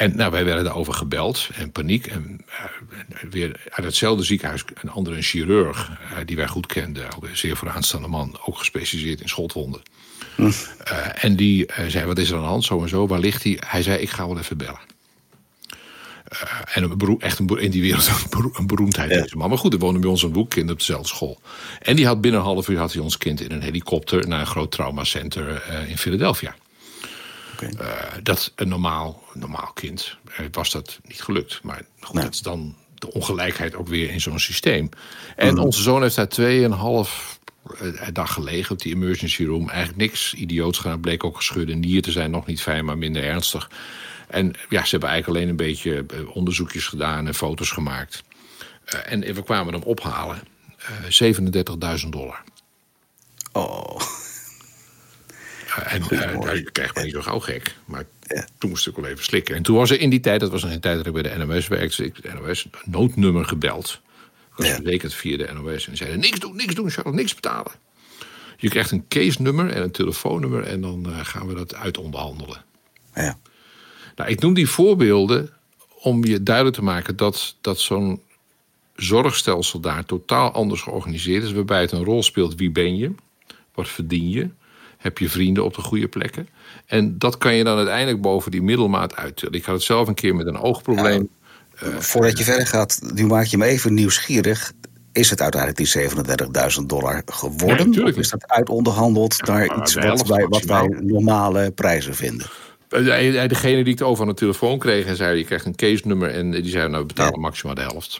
En 0.00 0.16
nou, 0.16 0.30
wij 0.30 0.44
werden 0.44 0.64
daarover 0.64 0.94
gebeld 0.94 1.48
en 1.54 1.72
paniek. 1.72 2.06
En 2.06 2.40
uh, 2.48 3.30
weer 3.30 3.60
uit 3.70 3.86
hetzelfde 3.86 4.24
ziekenhuis 4.24 4.64
een 4.74 4.90
andere 4.90 5.16
een 5.16 5.22
chirurg... 5.22 5.90
Uh, 5.90 6.18
die 6.24 6.36
wij 6.36 6.46
goed 6.46 6.66
kenden, 6.66 7.16
ook 7.16 7.22
een 7.22 7.36
zeer 7.36 7.56
vooraanstaande 7.56 8.08
man... 8.08 8.38
ook 8.46 8.58
gespecialiseerd 8.58 9.20
in 9.20 9.28
schotwonden. 9.28 9.82
Uh, 10.36 11.24
en 11.24 11.36
die 11.36 11.70
zei, 11.88 12.06
wat 12.06 12.18
is 12.18 12.30
er 12.30 12.36
aan 12.36 12.42
de 12.42 12.48
hand, 12.48 12.64
zo 12.64 12.82
en 12.82 12.88
zo, 12.88 13.06
waar 13.06 13.18
ligt 13.18 13.42
hij? 13.42 13.58
Hij 13.66 13.82
zei, 13.82 13.98
ik 13.98 14.10
ga 14.10 14.26
wel 14.26 14.38
even 14.38 14.56
bellen. 14.56 14.80
en 16.64 16.82
een 16.82 16.98
beroem, 16.98 17.20
echt 17.20 17.38
een, 17.38 17.48
in 17.58 17.70
die 17.70 17.82
wereld 17.82 18.06
een, 18.06 18.50
een 18.52 18.66
beroemdheid 18.66 19.10
ja. 19.10 19.20
deze 19.20 19.36
man. 19.36 19.48
Maar 19.48 19.58
goed, 19.58 19.72
er 19.72 19.78
woonde 19.78 20.00
bij 20.00 20.10
ons 20.10 20.22
een 20.22 20.32
boekkind 20.32 20.70
op 20.70 20.78
dezelfde 20.78 21.08
school. 21.08 21.40
En 21.80 21.96
die 21.96 22.06
had 22.06 22.20
binnen 22.20 22.40
een 22.40 22.46
half 22.46 22.68
uur 22.68 22.78
had 22.78 22.92
hij 22.92 23.02
ons 23.02 23.18
kind 23.18 23.40
in 23.40 23.52
een 23.52 23.62
helikopter... 23.62 24.28
naar 24.28 24.40
een 24.40 24.46
groot 24.46 24.70
traumacenter 24.70 25.62
in 25.88 25.98
Philadelphia. 25.98 26.54
Okay. 27.62 27.86
Uh, 27.86 28.22
dat 28.22 28.52
een 28.54 28.68
normaal, 28.68 29.22
normaal 29.34 29.70
kind 29.74 30.16
uh, 30.40 30.46
was 30.52 30.70
dat 30.70 31.00
niet 31.02 31.22
gelukt. 31.22 31.60
Maar 31.62 31.82
goed, 32.00 32.14
nee. 32.14 32.24
dat 32.24 32.34
is 32.34 32.40
dan 32.40 32.76
de 32.94 33.12
ongelijkheid 33.12 33.74
ook 33.74 33.88
weer 33.88 34.10
in 34.10 34.20
zo'n 34.20 34.38
systeem. 34.38 34.88
En 35.36 35.48
mm 35.48 35.54
-hmm. 35.54 35.64
onze 35.64 35.82
zoon 35.82 36.02
heeft 36.02 36.16
daar 36.16 36.28
tweeënhalf 36.28 37.38
uh, 37.82 38.06
dag 38.12 38.32
gelegen 38.32 38.72
op 38.72 38.82
die 38.82 38.94
emergency 38.94 39.44
room. 39.44 39.68
Eigenlijk 39.68 39.98
niks 39.98 40.34
idioots 40.34 40.78
gedaan. 40.78 41.00
Bleek 41.00 41.24
ook 41.24 41.36
gescheurde 41.36 41.74
nier 41.74 42.02
te 42.02 42.10
zijn. 42.10 42.30
Nog 42.30 42.46
niet 42.46 42.62
fijn, 42.62 42.84
maar 42.84 42.98
minder 42.98 43.22
ernstig. 43.22 43.70
En 44.28 44.54
ja, 44.68 44.84
ze 44.84 44.90
hebben 44.90 45.08
eigenlijk 45.08 45.38
alleen 45.38 45.48
een 45.48 45.66
beetje 45.66 46.04
onderzoekjes 46.32 46.86
gedaan 46.86 47.26
en 47.26 47.34
foto's 47.34 47.70
gemaakt. 47.70 48.22
en 48.84 49.20
we 49.34 49.42
kwamen 49.42 49.72
hem 49.72 49.82
ophalen. 49.82 50.42
37.000 52.02 52.08
dollar. 52.08 52.42
Oh. 53.52 54.00
En 55.76 56.02
uh, 56.10 56.40
daar 56.40 56.62
krijg 56.62 56.94
je 56.94 57.00
niet 57.00 57.12
zo 57.12 57.20
gauw 57.20 57.38
gek. 57.38 57.74
Maar 57.84 58.04
ja. 58.26 58.46
toen 58.58 58.70
moest 58.70 58.86
ik 58.86 58.96
wel 58.96 59.04
even 59.04 59.24
slikken. 59.24 59.54
En 59.54 59.62
toen 59.62 59.76
was 59.76 59.90
er 59.90 60.00
in 60.00 60.10
die 60.10 60.20
tijd, 60.20 60.40
dat 60.40 60.50
was 60.50 60.62
nog 60.62 60.72
een 60.72 60.80
tijd 60.80 60.96
dat 60.96 61.06
ik 61.06 61.12
bij 61.12 61.22
de 61.22 61.44
NOS 61.44 61.68
werkte, 61.68 62.04
ik 62.04 62.22
de 62.22 62.32
NOS 62.32 62.68
noodnummer 62.84 63.44
gebeld. 63.44 64.00
Ik 64.50 64.56
was 64.56 64.68
verzekerd 64.68 65.14
via 65.14 65.36
de 65.36 65.52
NOS. 65.52 65.88
En 65.88 65.96
zeiden: 65.96 66.20
niks 66.20 66.38
doen, 66.38 66.56
niks 66.56 66.74
doen, 66.74 66.90
Charles, 66.90 67.14
niks 67.14 67.34
betalen. 67.34 67.72
Je 68.56 68.68
krijgt 68.68 68.90
een 68.90 69.08
case-nummer 69.08 69.70
en 69.70 69.82
een 69.82 69.90
telefoonnummer 69.90 70.62
en 70.62 70.80
dan 70.80 71.06
uh, 71.08 71.18
gaan 71.22 71.46
we 71.46 71.54
dat 71.54 71.74
uitonderhandelen. 71.74 72.64
Ja. 73.14 73.38
Nou, 74.16 74.30
ik 74.30 74.40
noem 74.40 74.54
die 74.54 74.68
voorbeelden 74.68 75.50
om 76.00 76.24
je 76.24 76.42
duidelijk 76.42 76.76
te 76.76 76.82
maken 76.82 77.16
dat, 77.16 77.56
dat 77.60 77.80
zo'n 77.80 78.22
zorgstelsel 78.96 79.80
daar 79.80 80.04
totaal 80.04 80.52
anders 80.52 80.80
georganiseerd 80.80 81.42
is. 81.42 81.52
Waarbij 81.52 81.80
het 81.80 81.92
een 81.92 82.04
rol 82.04 82.22
speelt: 82.22 82.54
wie 82.54 82.70
ben 82.70 82.96
je? 82.96 83.12
Wat 83.74 83.88
verdien 83.88 84.30
je? 84.30 84.48
Heb 85.00 85.18
je 85.18 85.28
vrienden 85.28 85.64
op 85.64 85.74
de 85.74 85.82
goede 85.82 86.08
plekken? 86.08 86.48
En 86.86 87.18
dat 87.18 87.38
kan 87.38 87.54
je 87.54 87.64
dan 87.64 87.76
uiteindelijk 87.76 88.20
boven 88.20 88.50
die 88.50 88.62
middelmaat 88.62 89.16
uittillen. 89.16 89.54
Ik 89.54 89.64
had 89.64 89.74
het 89.74 89.84
zelf 89.84 90.08
een 90.08 90.14
keer 90.14 90.34
met 90.34 90.46
een 90.46 90.58
oogprobleem. 90.58 91.28
Ja, 91.80 91.86
uh, 91.86 91.96
voordat 91.96 92.38
je 92.38 92.44
verder 92.44 92.66
gaat, 92.66 93.00
nu 93.14 93.26
maak 93.26 93.44
je 93.44 93.58
me 93.58 93.64
even 93.64 93.94
nieuwsgierig. 93.94 94.72
Is 95.12 95.30
het 95.30 95.40
uiteindelijk 95.40 95.92
die 95.92 96.10
37.000 96.80 96.86
dollar 96.86 97.22
geworden? 97.26 97.90
Nee, 97.90 98.04
of 98.04 98.16
is 98.16 98.30
dat 98.30 98.48
uitonderhandeld 98.48 99.46
naar 99.46 99.78
iets 99.80 99.94
wat 99.94 100.26
wij, 100.26 100.46
wat 100.46 100.64
wij 100.64 100.86
normale 101.00 101.70
prijzen 101.70 102.14
vinden? 102.14 102.46
Degene 102.88 103.84
die 103.84 103.94
ik 103.94 104.02
over 104.02 104.22
aan 104.22 104.28
de 104.30 104.36
telefoon 104.36 104.78
kreeg 104.78 105.06
en 105.06 105.16
zei: 105.16 105.38
Je 105.38 105.44
krijgt 105.44 105.64
een 105.64 105.76
case 105.76 106.06
nummer. 106.06 106.30
En 106.30 106.50
die 106.50 106.70
zei: 106.70 106.88
Nou, 106.88 107.00
we 107.00 107.06
betalen 107.06 107.34
ja. 107.34 107.40
maximaal 107.40 107.74
de 107.74 107.80
helft. 107.80 108.18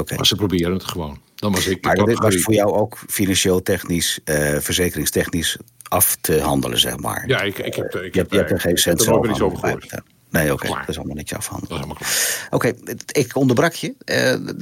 Okay. 0.00 0.16
Maar 0.16 0.26
ze 0.26 0.34
proberen 0.34 0.72
het 0.72 0.84
gewoon. 0.84 1.20
Dan 1.34 1.52
was 1.52 1.66
ik. 1.66 1.84
Maar 1.84 1.94
dit 1.94 2.18
was 2.18 2.36
voor 2.36 2.54
jou 2.54 2.72
ook 2.72 2.98
financieel 3.08 3.62
technisch, 3.62 4.20
uh, 4.24 4.56
verzekeringstechnisch 4.58 5.56
af 5.88 6.16
te 6.20 6.40
handelen, 6.40 6.78
zeg 6.78 6.96
maar. 6.96 7.24
Ja, 7.26 7.42
ik, 7.42 7.58
ik 7.58 7.74
heb, 7.74 7.94
ik 7.94 8.14
je, 8.14 8.20
heb, 8.20 8.32
je 8.32 8.36
hebt 8.38 8.50
er 8.50 8.60
geen 8.60 8.76
cent 8.76 9.02
zelf 9.02 9.26
niet 9.26 9.40
over 9.40 9.58
gehoord. 9.58 10.00
Nee, 10.30 10.52
oké, 10.52 10.66
okay, 10.66 10.78
dat 10.80 10.88
is 10.88 10.96
allemaal 10.96 11.16
netjes 11.16 11.38
afhandelen. 11.38 11.90
Oké, 11.90 11.98
okay, 12.50 12.76
ik 13.12 13.36
onderbrak 13.36 13.72
je. 13.72 13.94
Uh, 14.04 14.54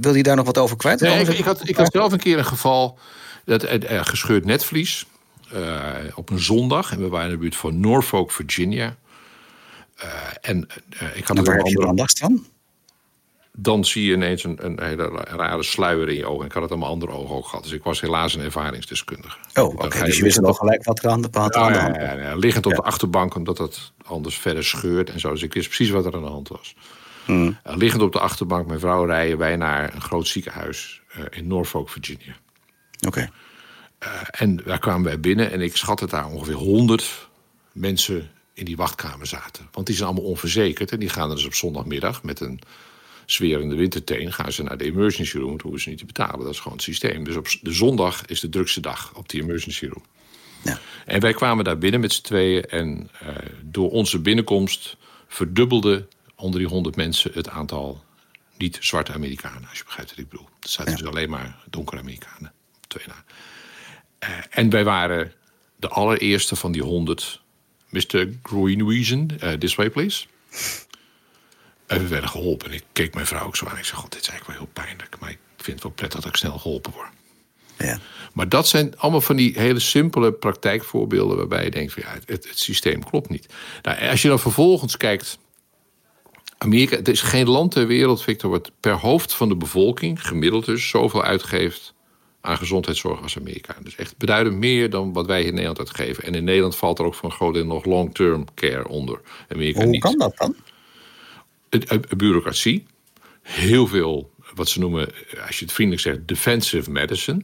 wil 0.00 0.14
je 0.14 0.22
daar 0.22 0.36
nog 0.36 0.46
wat 0.46 0.58
over 0.58 0.76
kwijt? 0.76 1.00
Nee, 1.00 1.20
ik, 1.20 1.28
ik, 1.28 1.44
had, 1.44 1.68
ik 1.68 1.76
had 1.76 1.92
zelf 1.92 2.12
een 2.12 2.18
keer 2.18 2.38
een 2.38 2.44
geval 2.44 2.98
dat 3.44 3.64
uh, 3.64 4.04
gescheurd 4.04 4.44
netvlies 4.44 5.06
uh, 5.54 5.94
op 6.14 6.30
een 6.30 6.40
zondag 6.40 6.92
en 6.92 7.00
we 7.00 7.08
waren 7.08 7.26
in 7.26 7.32
de 7.32 7.40
buurt 7.40 7.56
van 7.56 7.80
Norfolk, 7.80 8.32
Virginia. 8.32 8.96
en 10.40 10.68
ik 11.14 11.26
had 11.26 11.36
en 11.36 11.44
waar 11.44 11.56
heb 11.56 11.66
je 11.66 11.74
dan 11.74 11.94
last 11.94 12.18
van? 12.18 12.46
Dan 13.56 13.84
zie 13.84 14.04
je 14.04 14.12
ineens 14.12 14.44
een, 14.44 14.64
een 14.64 14.82
hele 14.82 15.08
rare 15.24 15.62
sluier 15.62 16.08
in 16.08 16.16
je 16.16 16.26
ogen. 16.26 16.46
Ik 16.46 16.52
had 16.52 16.62
het 16.62 16.72
aan 16.72 16.78
mijn 16.78 16.90
andere 16.90 17.12
ogen 17.12 17.36
ook 17.36 17.46
gehad. 17.46 17.62
Dus 17.62 17.72
ik 17.72 17.82
was 17.82 18.00
helaas 18.00 18.34
een 18.34 18.40
ervaringsdeskundige. 18.40 19.36
Oh, 19.54 19.64
oké. 19.64 19.84
Okay. 19.84 20.04
Dus 20.04 20.16
je 20.16 20.22
wist 20.22 20.42
al 20.42 20.52
gelijk 20.52 20.84
wat 20.84 21.02
er 21.02 21.10
aan 21.10 21.22
de, 21.22 21.28
wat 21.30 21.54
aan 21.54 21.72
de 21.72 21.78
hand 21.78 21.96
was. 21.96 22.06
Ja, 22.06 22.12
ja, 22.12 22.20
ja, 22.20 22.36
liggend 22.36 22.66
op 22.66 22.74
de 22.74 22.82
achterbank, 22.82 23.34
omdat 23.34 23.56
dat 23.56 23.92
anders 24.04 24.38
verder 24.38 24.64
scheurt 24.64 25.10
en 25.10 25.20
zo. 25.20 25.30
Dus 25.30 25.42
ik 25.42 25.54
wist 25.54 25.66
precies 25.66 25.90
wat 25.90 26.06
er 26.06 26.14
aan 26.14 26.22
de 26.22 26.28
hand 26.28 26.48
was. 26.48 26.74
Hmm. 27.24 27.58
Uh, 27.66 27.76
liggend 27.76 28.02
op 28.02 28.12
de 28.12 28.20
achterbank, 28.20 28.66
mijn 28.66 28.80
vrouw 28.80 29.04
rijden 29.04 29.38
wij 29.38 29.56
naar 29.56 29.94
een 29.94 30.02
groot 30.02 30.26
ziekenhuis 30.26 31.00
uh, 31.16 31.24
in 31.30 31.46
Norfolk, 31.46 31.88
Virginia. 31.88 32.36
Oké. 33.06 33.06
Okay. 33.06 33.30
Uh, 34.02 34.10
en 34.30 34.56
daar 34.56 34.78
kwamen 34.78 35.04
wij 35.04 35.20
binnen 35.20 35.50
en 35.50 35.60
ik 35.60 35.76
schat 35.76 36.00
het 36.00 36.10
daar 36.10 36.26
ongeveer 36.26 36.54
100 36.54 37.28
mensen 37.72 38.30
in 38.52 38.64
die 38.64 38.76
wachtkamer 38.76 39.26
zaten. 39.26 39.68
Want 39.72 39.86
die 39.86 39.96
zijn 39.96 40.08
allemaal 40.08 40.28
onverzekerd 40.28 40.92
en 40.92 40.98
die 40.98 41.08
gaan 41.08 41.30
dus 41.30 41.46
op 41.46 41.54
zondagmiddag 41.54 42.22
met 42.22 42.40
een 42.40 42.60
zwerende 43.26 43.74
winterteen 43.74 44.32
gaan 44.32 44.52
ze 44.52 44.62
naar 44.62 44.78
de 44.78 44.84
emergency 44.84 45.36
room. 45.36 45.50
Dan 45.50 45.60
hoeven 45.62 45.80
ze 45.80 45.88
niet 45.88 45.98
te 45.98 46.04
betalen. 46.04 46.38
Dat 46.38 46.52
is 46.52 46.58
gewoon 46.58 46.76
het 46.76 46.82
systeem. 46.82 47.24
Dus 47.24 47.36
op 47.36 47.48
de 47.62 47.72
zondag 47.72 48.26
is 48.26 48.40
de 48.40 48.48
drukste 48.48 48.80
dag 48.80 49.14
op 49.14 49.28
die 49.28 49.42
emergency 49.42 49.86
room. 49.86 50.04
Ja. 50.64 50.78
En 51.04 51.20
wij 51.20 51.32
kwamen 51.32 51.64
daar 51.64 51.78
binnen 51.78 52.00
met 52.00 52.12
z'n 52.12 52.22
tweeën. 52.22 52.64
En 52.64 53.10
uh, 53.22 53.28
door 53.62 53.90
onze 53.90 54.18
binnenkomst 54.18 54.96
verdubbelde 55.28 56.06
onder 56.36 56.60
die 56.60 56.68
honderd 56.68 56.96
mensen 56.96 57.30
het 57.34 57.48
aantal 57.48 58.04
niet-zwarte 58.56 59.12
Amerikanen. 59.12 59.68
Als 59.68 59.78
je 59.78 59.84
begrijpt 59.84 60.10
wat 60.10 60.18
ik 60.18 60.28
bedoel. 60.28 60.48
Er 60.60 60.68
zaten 60.68 60.92
ja. 60.92 60.98
dus 60.98 61.08
alleen 61.08 61.30
maar 61.30 61.56
donkere 61.70 62.00
Amerikanen. 62.00 62.52
Twee 62.88 63.04
na. 63.06 63.24
Uh, 64.28 64.44
en 64.50 64.70
wij 64.70 64.84
waren 64.84 65.32
de 65.76 65.88
allereerste 65.88 66.56
van 66.56 66.72
die 66.72 66.82
honderd. 66.82 67.42
Mr. 67.88 68.28
Greenwezen, 68.42 69.28
uh, 69.42 69.52
this 69.52 69.74
way 69.74 69.90
please. 69.90 70.26
En 71.94 72.02
we 72.02 72.08
werden 72.08 72.30
geholpen. 72.30 72.68
En 72.68 72.74
ik 72.74 72.84
keek 72.92 73.14
mijn 73.14 73.26
vrouw 73.26 73.46
ook 73.46 73.56
zo 73.56 73.66
aan. 73.66 73.78
Ik 73.78 73.84
zei, 73.84 74.00
god, 74.00 74.12
dit 74.12 74.20
is 74.20 74.28
eigenlijk 74.28 74.58
wel 74.58 74.68
heel 74.68 74.84
pijnlijk. 74.84 75.16
Maar 75.20 75.30
ik 75.30 75.38
vind 75.56 75.76
het 75.76 75.82
wel 75.82 75.92
prettig 75.92 76.20
dat 76.20 76.30
ik 76.30 76.36
snel 76.36 76.58
geholpen 76.58 76.92
word. 76.92 77.08
Ja. 77.78 77.98
Maar 78.32 78.48
dat 78.48 78.68
zijn 78.68 78.98
allemaal 78.98 79.20
van 79.20 79.36
die 79.36 79.52
hele 79.58 79.80
simpele 79.80 80.32
praktijkvoorbeelden... 80.32 81.36
waarbij 81.36 81.64
je 81.64 81.70
denkt, 81.70 81.92
van, 81.92 82.02
ja, 82.06 82.12
het, 82.12 82.48
het 82.48 82.58
systeem 82.58 83.04
klopt 83.04 83.28
niet. 83.28 83.46
Nou, 83.82 84.08
als 84.08 84.22
je 84.22 84.28
dan 84.28 84.38
vervolgens 84.38 84.96
kijkt... 84.96 85.38
Amerika, 86.58 86.96
er 86.96 87.08
is 87.08 87.22
geen 87.22 87.48
land 87.48 87.70
ter 87.70 87.86
wereld, 87.86 88.22
Victor... 88.22 88.50
wat 88.50 88.70
per 88.80 88.94
hoofd 88.94 89.34
van 89.34 89.48
de 89.48 89.56
bevolking, 89.56 90.26
gemiddeld 90.26 90.64
dus... 90.64 90.88
zoveel 90.88 91.22
uitgeeft 91.22 91.94
aan 92.40 92.56
gezondheidszorg 92.56 93.22
als 93.22 93.38
Amerika. 93.38 93.76
Dus 93.82 93.96
echt 93.96 94.16
beduidend 94.16 94.56
meer 94.56 94.90
dan 94.90 95.12
wat 95.12 95.26
wij 95.26 95.42
in 95.42 95.52
Nederland 95.52 95.78
uitgeven. 95.78 96.24
En 96.24 96.34
in 96.34 96.44
Nederland 96.44 96.76
valt 96.76 96.98
er 96.98 97.04
ook 97.04 97.14
van 97.14 97.30
groot 97.30 97.54
deel 97.54 97.64
nog 97.64 97.84
long-term 97.84 98.44
care 98.54 98.88
onder. 98.88 99.20
Amerika 99.48 99.80
Hoe 99.80 99.90
niet. 99.90 100.00
kan 100.00 100.18
dat 100.18 100.36
dan? 100.36 100.54
Bureaucratie. 102.16 102.86
Heel 103.42 103.86
veel 103.86 104.32
wat 104.54 104.68
ze 104.68 104.78
noemen, 104.78 105.12
als 105.46 105.58
je 105.58 105.64
het 105.64 105.74
vriendelijk 105.74 106.02
zegt, 106.02 106.28
defensive 106.28 106.90
medicine. 106.90 107.42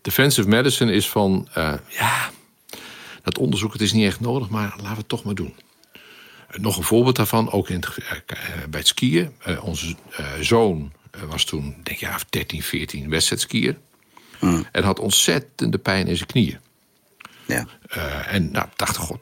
Defensive 0.00 0.48
medicine 0.48 0.92
is 0.92 1.08
van, 1.08 1.48
uh, 1.58 1.74
ja, 1.88 2.30
dat 3.22 3.38
onderzoek, 3.38 3.72
het 3.72 3.82
is 3.82 3.92
niet 3.92 4.06
echt 4.06 4.20
nodig, 4.20 4.48
maar 4.48 4.68
laten 4.68 4.90
we 4.90 4.96
het 4.96 5.08
toch 5.08 5.24
maar 5.24 5.34
doen. 5.34 5.54
Nog 6.50 6.76
een 6.76 6.82
voorbeeld 6.82 7.16
daarvan, 7.16 7.50
ook 7.50 7.68
in 7.68 7.74
het, 7.74 7.88
uh, 7.98 8.08
bij 8.70 8.80
het 8.80 8.88
skiën. 8.88 9.34
Uh, 9.46 9.64
onze 9.64 9.96
zoon 10.40 10.92
was 11.26 11.44
toen, 11.44 11.62
denk 11.62 11.88
ik, 11.88 11.98
ja, 11.98 12.18
13, 12.30 12.62
14 12.62 13.10
wedstrijdskier. 13.10 13.78
Mm. 14.40 14.66
En 14.72 14.84
had 14.84 14.98
ontzettende 14.98 15.78
pijn 15.78 16.06
in 16.06 16.16
zijn 16.16 16.28
knieën. 16.28 16.58
Ja. 17.46 17.66
en 18.26 18.50
nou, 18.50 18.68
dacht, 18.76 18.96
god, 18.96 19.20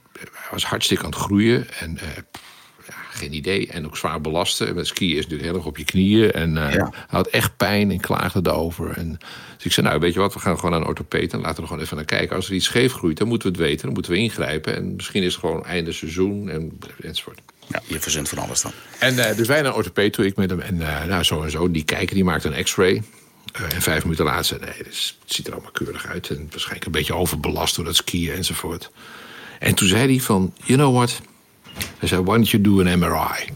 was 0.50 0.64
hartstikke 0.64 1.04
aan 1.04 1.10
het 1.10 1.18
groeien. 1.18 1.70
En 1.78 1.98
geen 3.20 3.34
idee. 3.34 3.68
En 3.68 3.86
ook 3.86 3.96
zwaar 3.96 4.20
belasten. 4.20 4.74
Met 4.74 4.86
skiën 4.86 5.10
is 5.10 5.22
natuurlijk 5.22 5.42
heel 5.42 5.54
erg 5.54 5.66
op 5.66 5.76
je 5.76 5.84
knieën. 5.84 6.32
En 6.32 6.56
uh, 6.56 6.72
ja. 6.72 6.92
had 7.06 7.26
echt 7.26 7.56
pijn 7.56 7.90
en 7.90 8.00
klaagde 8.00 8.40
erover. 8.42 8.90
En, 8.90 9.18
dus 9.56 9.64
ik 9.64 9.72
zei, 9.72 9.86
nou 9.86 10.00
weet 10.00 10.12
je 10.12 10.20
wat, 10.20 10.34
we 10.34 10.40
gaan 10.40 10.56
gewoon 10.56 10.70
naar 10.70 10.80
een 10.80 10.86
orthopeet. 10.86 11.32
En 11.32 11.40
laten 11.40 11.56
we 11.56 11.60
er 11.60 11.68
gewoon 11.68 11.82
even 11.82 11.96
naar 11.96 12.04
kijken. 12.04 12.36
Als 12.36 12.48
er 12.48 12.54
iets 12.54 12.64
scheef 12.64 12.92
groeit, 12.92 13.18
dan 13.18 13.28
moeten 13.28 13.52
we 13.52 13.58
het 13.58 13.66
weten. 13.66 13.84
Dan 13.84 13.94
moeten 13.94 14.12
we 14.12 14.18
ingrijpen. 14.18 14.76
En 14.76 14.94
misschien 14.96 15.22
is 15.22 15.32
het 15.32 15.40
gewoon 15.40 15.64
einde 15.64 15.92
seizoen 15.92 16.50
en, 16.50 16.78
enzovoort. 17.02 17.40
Ja, 17.66 17.82
je 17.86 18.00
verzint 18.00 18.28
van 18.28 18.38
alles 18.38 18.62
dan. 18.62 18.72
En 18.98 19.14
uh, 19.14 19.36
dus 19.36 19.46
wij 19.46 19.60
naar 19.60 19.70
een 19.70 19.76
orthopeet 19.76 20.12
toe, 20.12 20.26
ik 20.26 20.36
met 20.36 20.50
hem. 20.50 20.60
En 20.60 20.76
uh, 20.76 21.04
nou, 21.04 21.22
zo 21.22 21.42
en 21.42 21.50
zo. 21.50 21.70
Die 21.70 21.84
kijken, 21.84 22.14
die 22.14 22.24
maakt 22.24 22.44
een 22.44 22.64
x-ray. 22.64 23.02
Uh, 23.60 23.74
en 23.74 23.82
vijf 23.82 24.02
minuten 24.02 24.24
later 24.24 24.44
zei 24.44 24.60
nee, 24.60 24.74
het 24.76 25.14
ziet 25.24 25.46
er 25.46 25.52
allemaal 25.52 25.70
keurig 25.70 26.06
uit. 26.06 26.28
En 26.28 26.46
waarschijnlijk 26.50 26.86
een 26.86 26.92
beetje 26.92 27.14
overbelast 27.14 27.76
door 27.76 27.84
dat 27.84 27.96
skiën 27.96 28.32
enzovoort. 28.32 28.90
En 29.58 29.74
toen 29.74 29.88
zei 29.88 30.06
hij 30.06 30.20
van, 30.20 30.54
you 30.64 30.78
know 30.78 30.94
what? 30.94 31.20
Hij 31.98 32.08
zei, 32.08 32.22
why 32.22 32.34
don't 32.34 32.50
you 32.50 32.62
do 32.62 32.80
an 32.80 32.98
MRI? 32.98 33.52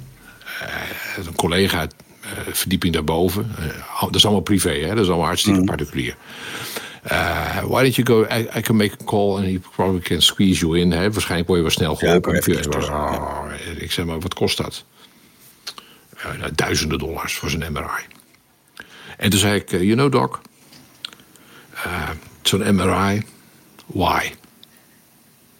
Uh, 0.62 1.26
een 1.26 1.34
collega, 1.34 1.82
uh, 1.82 2.52
verdieping 2.52 2.92
daarboven. 2.92 3.50
Uh, 3.60 4.00
dat 4.00 4.14
is 4.14 4.24
allemaal 4.24 4.42
privé, 4.42 4.78
hè? 4.78 4.88
dat 4.88 4.98
is 4.98 5.08
allemaal 5.08 5.26
hartstikke 5.26 5.60
mm. 5.60 5.66
particulier. 5.66 6.16
Uh, 7.12 7.62
why 7.62 7.82
don't 7.82 7.94
you 7.94 8.06
go? 8.06 8.26
I, 8.36 8.48
I, 8.56 8.60
can 8.60 8.76
make 8.76 8.92
a 9.00 9.04
call 9.04 9.36
and 9.36 9.44
he 9.44 9.60
probably 9.76 10.00
can 10.00 10.22
squeeze 10.22 10.60
you 10.60 10.78
in. 10.78 10.92
Hè? 10.92 11.10
Waarschijnlijk 11.12 11.48
word 11.48 11.58
je 11.58 11.64
wel 11.64 11.74
snel 11.74 11.96
geholpen. 11.96 12.34
Ja, 12.34 12.70
oh, 12.90 13.46
ik 13.76 13.92
zeg 13.92 14.04
maar, 14.04 14.20
wat 14.20 14.34
kost 14.34 14.56
dat? 14.56 14.84
nou, 16.38 16.52
duizenden 16.54 16.98
dollars 16.98 17.34
voor 17.34 17.50
zijn 17.50 17.72
MRI. 17.72 18.04
En 19.16 19.30
toen 19.30 19.38
zei 19.38 19.54
ik, 19.54 19.70
you 19.70 19.92
know 19.92 20.12
doc, 20.12 20.38
zo'n 22.42 22.74
MRI, 22.74 23.22
why? 23.86 24.32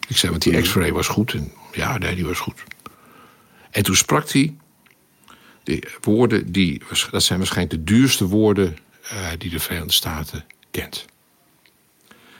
Ik 0.08 0.16
zei, 0.16 0.30
want 0.30 0.42
die 0.42 0.60
x-ray 0.62 0.92
was 0.92 1.06
goed. 1.06 1.32
En 1.32 1.52
ja, 1.74 1.98
nee, 1.98 2.14
die 2.14 2.24
was 2.24 2.38
goed. 2.38 2.62
En 3.70 3.82
toen 3.82 3.96
sprak 3.96 4.30
hij 4.30 4.56
de 5.62 5.92
woorden 6.00 6.52
die, 6.52 6.82
dat 7.10 7.22
zijn 7.22 7.38
waarschijnlijk 7.38 7.78
de 7.78 7.92
duurste 7.92 8.26
woorden 8.26 8.76
uh, 9.12 9.28
die 9.38 9.50
de 9.50 9.58
Verenigde 9.60 9.92
Staten 9.92 10.44
kent. 10.70 11.04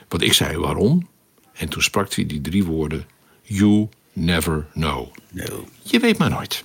Want 0.07 0.23
ik 0.23 0.33
zei 0.33 0.57
waarom. 0.57 1.07
En 1.53 1.69
toen 1.69 1.81
sprak 1.81 2.13
hij 2.13 2.25
die 2.25 2.41
drie 2.41 2.63
woorden: 2.63 3.07
You 3.41 3.89
never 4.13 4.67
know. 4.73 5.13
No. 5.31 5.67
Je 5.81 5.99
weet 5.99 6.17
maar 6.17 6.29
nooit. 6.29 6.63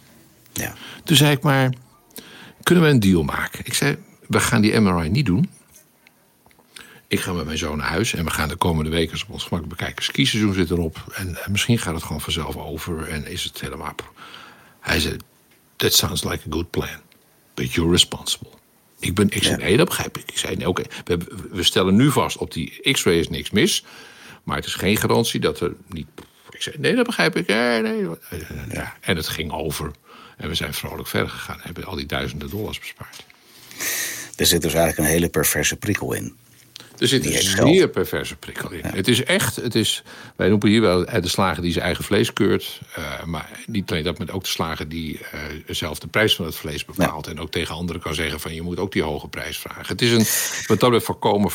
Ja. 0.52 0.74
Toen 1.04 1.16
zei 1.16 1.32
ik 1.32 1.42
maar: 1.42 1.72
Kunnen 2.62 2.84
we 2.84 2.90
een 2.90 3.00
deal 3.00 3.22
maken? 3.22 3.60
Ik 3.64 3.74
zei: 3.74 3.96
We 4.26 4.40
gaan 4.40 4.62
die 4.62 4.80
MRI 4.80 5.08
niet 5.08 5.26
doen. 5.26 5.50
Ik 7.10 7.20
ga 7.20 7.32
met 7.32 7.44
mijn 7.44 7.58
zoon 7.58 7.76
naar 7.76 7.88
huis 7.88 8.14
en 8.14 8.24
we 8.24 8.30
gaan 8.30 8.48
de 8.48 8.56
komende 8.56 8.90
weken 8.90 9.22
op 9.22 9.30
ons 9.30 9.44
gemak 9.44 9.68
bekijken. 9.68 10.04
Skiseizoen 10.04 10.54
zit 10.54 10.70
erop 10.70 11.04
en, 11.12 11.44
en 11.44 11.52
misschien 11.52 11.78
gaat 11.78 11.94
het 11.94 12.02
gewoon 12.02 12.20
vanzelf 12.20 12.56
over 12.56 13.08
en 13.08 13.26
is 13.26 13.44
het 13.44 13.60
helemaal. 13.60 13.94
Hij 14.80 15.00
zei: 15.00 15.16
That 15.76 15.92
sounds 15.92 16.24
like 16.24 16.48
a 16.48 16.50
good 16.50 16.70
plan, 16.70 17.00
but 17.54 17.72
you're 17.72 17.90
responsible. 17.90 18.50
Ik, 18.98 19.14
ben, 19.14 19.30
ik 19.30 19.42
zei, 19.42 19.56
nee, 19.56 19.76
dat 19.76 19.86
begrijp 19.86 20.18
ik. 20.18 20.22
Ik 20.26 20.38
zei, 20.38 20.56
nee, 20.56 20.68
oké, 20.68 20.82
we, 21.04 21.18
we, 21.50 21.62
stellen 21.62 21.96
nu 21.96 22.10
vast 22.10 22.36
op 22.36 22.52
die 22.52 22.92
x-ray 22.92 23.18
is 23.18 23.28
niks 23.28 23.50
mis. 23.50 23.84
Maar 24.42 24.56
het 24.56 24.66
is 24.66 24.74
geen 24.74 24.96
garantie 24.96 25.40
dat 25.40 25.60
er 25.60 25.74
niet... 25.88 26.06
Ik 26.50 26.62
zei, 26.62 26.76
nee, 26.78 26.94
dat 26.94 27.06
begrijp 27.06 27.36
ik. 27.36 27.46
Nee, 27.46 27.82
nee. 27.82 28.08
Ja. 28.70 28.96
En 29.00 29.16
het 29.16 29.28
ging 29.28 29.52
over. 29.52 29.90
En 30.36 30.48
we 30.48 30.54
zijn 30.54 30.74
vrolijk 30.74 31.08
verder 31.08 31.28
gegaan. 31.28 31.56
En 31.56 31.62
hebben 31.64 31.84
al 31.84 31.96
die 31.96 32.06
duizenden 32.06 32.50
dollars 32.50 32.78
bespaard. 32.78 33.24
Er 34.36 34.46
zit 34.46 34.62
dus 34.62 34.74
eigenlijk 34.74 34.98
een 34.98 35.14
hele 35.14 35.28
perverse 35.28 35.76
prikkel 35.76 36.12
in. 36.12 36.36
Er 37.00 37.08
zit 37.08 37.26
een 37.26 37.42
zeer 37.42 37.88
perverse 37.88 38.36
prikkel 38.36 38.70
in. 38.70 38.80
Ja. 38.82 38.94
Het 38.94 39.08
is 39.08 39.24
echt, 39.24 39.56
het 39.56 39.74
is, 39.74 40.02
wij 40.36 40.48
noemen 40.48 40.68
hier 40.68 40.80
wel 40.80 41.04
de 41.04 41.28
slager 41.28 41.62
die 41.62 41.72
zijn 41.72 41.84
eigen 41.84 42.04
vlees 42.04 42.32
keurt. 42.32 42.80
Uh, 42.98 43.24
maar 43.24 43.50
niet 43.66 43.90
alleen 43.90 44.04
dat, 44.04 44.18
maar 44.18 44.30
ook 44.30 44.42
de 44.42 44.48
slager 44.48 44.88
die 44.88 45.18
uh, 45.18 45.40
zelf 45.66 45.98
de 45.98 46.06
prijs 46.06 46.34
van 46.34 46.44
het 46.44 46.56
vlees 46.56 46.84
bepaalt. 46.84 47.26
Ja. 47.26 47.32
En 47.32 47.40
ook 47.40 47.50
tegen 47.50 47.74
anderen 47.74 48.02
kan 48.02 48.14
zeggen 48.14 48.40
van 48.40 48.54
je 48.54 48.62
moet 48.62 48.78
ook 48.78 48.92
die 48.92 49.02
hoge 49.02 49.28
prijs 49.28 49.58
vragen. 49.58 49.86
Het 49.86 50.02
is 50.02 50.10
een, 50.10 50.24
wat 50.66 50.80
dat 50.80 50.90
betreft 50.90 51.04
voorkomen, 51.04 51.50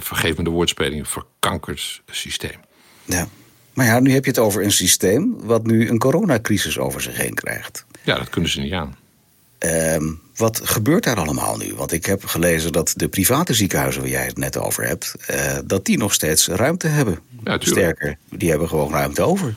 vergeef 0.00 0.36
me 0.36 0.44
de 0.44 0.50
woordspeling, 0.50 1.08
verkankerd 1.08 2.02
systeem. 2.10 2.60
Ja. 3.04 3.28
Maar 3.72 3.86
ja, 3.86 4.00
nu 4.00 4.12
heb 4.12 4.24
je 4.24 4.30
het 4.30 4.38
over 4.38 4.62
een 4.64 4.72
systeem 4.72 5.36
wat 5.42 5.66
nu 5.66 5.88
een 5.88 5.98
coronacrisis 5.98 6.78
over 6.78 7.00
zich 7.00 7.16
heen 7.16 7.34
krijgt. 7.34 7.86
Ja, 8.02 8.18
dat 8.18 8.28
kunnen 8.28 8.50
ze 8.50 8.60
niet 8.60 8.72
aan. 8.72 8.96
Uh, 9.64 10.10
wat 10.36 10.60
gebeurt 10.64 11.04
daar 11.04 11.16
allemaal 11.16 11.56
nu? 11.56 11.74
Want 11.74 11.92
ik 11.92 12.06
heb 12.06 12.24
gelezen 12.24 12.72
dat 12.72 12.92
de 12.96 13.08
private 13.08 13.54
ziekenhuizen 13.54 14.00
waar 14.02 14.10
jij 14.10 14.24
het 14.26 14.38
net 14.38 14.58
over 14.58 14.86
hebt, 14.86 15.14
uh, 15.30 15.58
dat 15.64 15.84
die 15.84 15.98
nog 15.98 16.12
steeds 16.12 16.48
ruimte 16.48 16.86
hebben. 16.86 17.18
Ja, 17.44 17.56
Sterker, 17.60 18.16
die 18.30 18.50
hebben 18.50 18.68
gewoon 18.68 18.92
ruimte 18.92 19.22
over. 19.22 19.54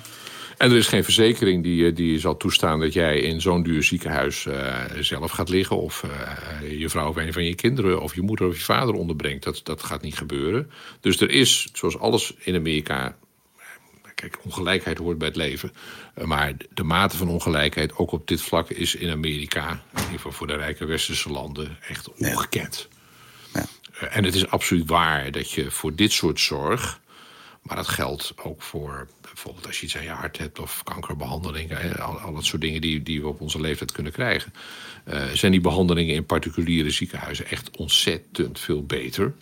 En 0.57 0.71
er 0.71 0.77
is 0.77 0.87
geen 0.87 1.03
verzekering 1.03 1.63
die, 1.63 1.93
die 1.93 2.19
zal 2.19 2.37
toestaan 2.37 2.79
dat 2.79 2.93
jij 2.93 3.19
in 3.19 3.41
zo'n 3.41 3.63
duur 3.63 3.83
ziekenhuis 3.83 4.45
uh, 4.45 4.83
zelf 4.99 5.31
gaat 5.31 5.49
liggen. 5.49 5.77
Of 5.77 6.03
uh, 6.05 6.79
je 6.79 6.89
vrouw 6.89 7.09
of 7.09 7.15
een 7.15 7.33
van 7.33 7.43
je 7.43 7.55
kinderen 7.55 8.01
of 8.01 8.15
je 8.15 8.21
moeder 8.21 8.47
of 8.47 8.57
je 8.57 8.63
vader 8.63 8.93
onderbrengt. 8.93 9.43
Dat, 9.43 9.59
dat 9.63 9.83
gaat 9.83 10.01
niet 10.01 10.17
gebeuren. 10.17 10.71
Dus 11.01 11.21
er 11.21 11.29
is, 11.29 11.69
zoals 11.73 11.99
alles 11.99 12.33
in 12.39 12.55
Amerika, 12.55 13.15
Kijk, 14.17 14.37
ongelijkheid 14.43 14.97
hoort 14.97 15.17
bij 15.17 15.27
het 15.27 15.35
leven. 15.35 15.73
Uh, 16.17 16.25
maar 16.25 16.53
de 16.73 16.83
mate 16.83 17.17
van 17.17 17.29
ongelijkheid, 17.29 17.97
ook 17.97 18.11
op 18.11 18.27
dit 18.27 18.41
vlak, 18.41 18.69
is 18.69 18.95
in 18.95 19.09
Amerika, 19.09 19.69
in 19.69 19.99
ieder 19.99 20.15
geval 20.15 20.31
voor 20.31 20.47
de 20.47 20.55
rijke 20.55 20.85
westerse 20.85 21.29
landen, 21.29 21.77
echt 21.87 22.13
ongekend. 22.13 22.87
Ja. 23.53 23.65
Uh, 24.03 24.17
en 24.17 24.23
het 24.23 24.35
is 24.35 24.47
absoluut 24.47 24.89
waar 24.89 25.31
dat 25.31 25.51
je 25.51 25.71
voor 25.71 25.95
dit 25.95 26.11
soort 26.11 26.39
zorg, 26.39 26.99
maar 27.61 27.75
dat 27.75 27.87
geldt 27.87 28.33
ook 28.43 28.61
voor 28.61 29.07
bijvoorbeeld 29.21 29.65
als 29.67 29.79
je 29.79 29.85
iets 29.85 29.97
aan 29.97 30.03
je 30.03 30.09
hart 30.09 30.37
hebt 30.37 30.59
of 30.59 30.83
kankerbehandelingen, 30.83 31.99
al, 31.99 32.19
al 32.19 32.33
dat 32.33 32.45
soort 32.45 32.61
dingen 32.61 32.81
die, 32.81 33.03
die 33.03 33.21
we 33.21 33.27
op 33.27 33.41
onze 33.41 33.61
leeftijd 33.61 33.91
kunnen 33.91 34.11
krijgen, 34.11 34.53
uh, 35.07 35.25
zijn 35.25 35.51
die 35.51 35.61
behandelingen 35.61 36.15
in 36.15 36.25
particuliere 36.25 36.91
ziekenhuizen 36.91 37.47
echt 37.47 37.77
ontzettend 37.77 38.59
veel 38.59 38.83
beter 38.83 39.33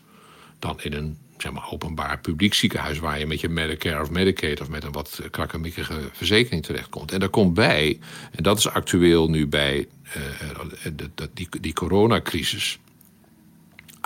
dan 0.59 0.81
in 0.81 0.93
een 0.93 1.17
zeg 1.45 1.53
maar, 1.53 1.71
openbaar 1.71 2.19
publiek 2.19 2.53
ziekenhuis... 2.53 2.99
waar 2.99 3.19
je 3.19 3.25
met 3.27 3.41
je 3.41 3.49
Medicare 3.49 4.01
of 4.01 4.09
Medicaid 4.09 4.61
of 4.61 4.69
met 4.69 4.83
een 4.83 4.91
wat 4.91 5.21
krakkemikkige 5.31 5.93
verzekering 6.11 6.63
terechtkomt. 6.63 7.11
En 7.11 7.19
daar 7.19 7.29
komt 7.29 7.53
bij, 7.53 7.99
en 8.31 8.43
dat 8.43 8.57
is 8.57 8.67
actueel 8.67 9.29
nu 9.29 9.47
bij 9.47 9.87
uh, 10.07 10.93
de, 10.95 11.09
de, 11.15 11.29
die, 11.33 11.47
die 11.61 11.73
coronacrisis... 11.73 12.79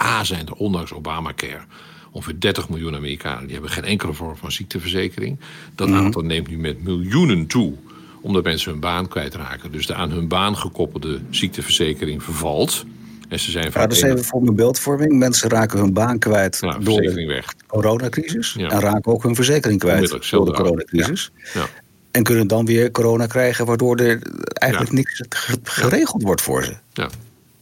A, 0.02 0.24
zijn 0.24 0.48
er 0.48 0.54
ondanks 0.54 0.92
Obamacare 0.92 1.64
ongeveer 2.12 2.40
30 2.40 2.70
miljoen 2.70 2.96
Amerikanen... 2.96 3.44
die 3.44 3.54
hebben 3.54 3.72
geen 3.72 3.84
enkele 3.84 4.14
vorm 4.14 4.36
van 4.36 4.52
ziekteverzekering. 4.52 5.40
Dat 5.76 5.88
mm 5.88 5.94
-hmm. 5.94 6.06
aantal 6.06 6.22
neemt 6.22 6.48
nu 6.48 6.58
met 6.58 6.84
miljoenen 6.84 7.48
toe 7.48 7.76
omdat 8.22 8.44
mensen 8.44 8.72
hun 8.72 8.80
baan 8.80 9.08
kwijtraken. 9.08 9.72
Dus 9.72 9.86
de 9.86 9.94
aan 9.94 10.12
hun 10.12 10.28
baan 10.28 10.58
gekoppelde 10.58 11.22
ziekteverzekering 11.30 12.24
vervalt... 12.24 12.86
En 13.30 13.40
ze 13.40 13.52
zijn 13.52 13.72
ja, 13.74 13.88
dus 13.88 14.02
even 14.02 14.24
voor 14.24 14.42
mijn 14.42 14.56
beeldvorming. 14.56 15.14
Mensen 15.14 15.50
raken 15.50 15.80
hun 15.80 15.94
baan 15.94 16.20
kwijt 16.20 16.62
nou, 16.62 16.84
door 16.84 17.02
de 17.02 17.26
weg. 17.26 17.54
coronacrisis. 17.68 18.54
Ja. 18.54 18.70
En 18.70 18.80
raken 18.80 19.12
ook 19.12 19.24
hun 19.24 19.36
verzekering 19.36 19.80
kwijt 19.80 20.30
door 20.30 20.46
de 20.46 20.52
coronacrisis. 20.52 21.32
Ja. 21.54 21.60
Ja. 21.60 21.68
En 22.12 22.24
kunnen 22.24 22.48
dan 22.48 22.66
weer 22.66 22.92
corona 22.92 23.26
krijgen, 23.26 23.66
waardoor 23.66 23.98
er 23.98 24.20
eigenlijk 24.54 24.92
niks 24.92 25.24
geregeld 25.64 26.24
wordt 26.24 26.42
voor 26.42 26.64
ze. 26.64 26.74
Ja. 26.94 27.10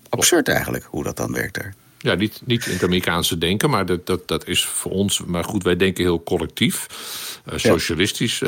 Absurd 0.09 0.47
eigenlijk, 0.47 0.87
hoe 0.89 1.03
dat 1.03 1.17
dan 1.17 1.33
werkt 1.33 1.53
daar. 1.55 1.73
Ja, 1.99 2.13
niet, 2.13 2.41
niet 2.45 2.65
in 2.65 2.73
het 2.73 2.83
Amerikaanse 2.83 3.37
denken, 3.37 3.69
maar 3.69 3.85
dat, 3.85 4.05
dat, 4.05 4.27
dat 4.27 4.47
is 4.47 4.65
voor 4.65 4.91
ons. 4.91 5.23
Maar 5.25 5.43
goed, 5.43 5.63
wij 5.63 5.75
denken 5.75 6.03
heel 6.03 6.23
collectief, 6.23 6.87
uh, 7.51 7.57
socialistisch. 7.57 8.39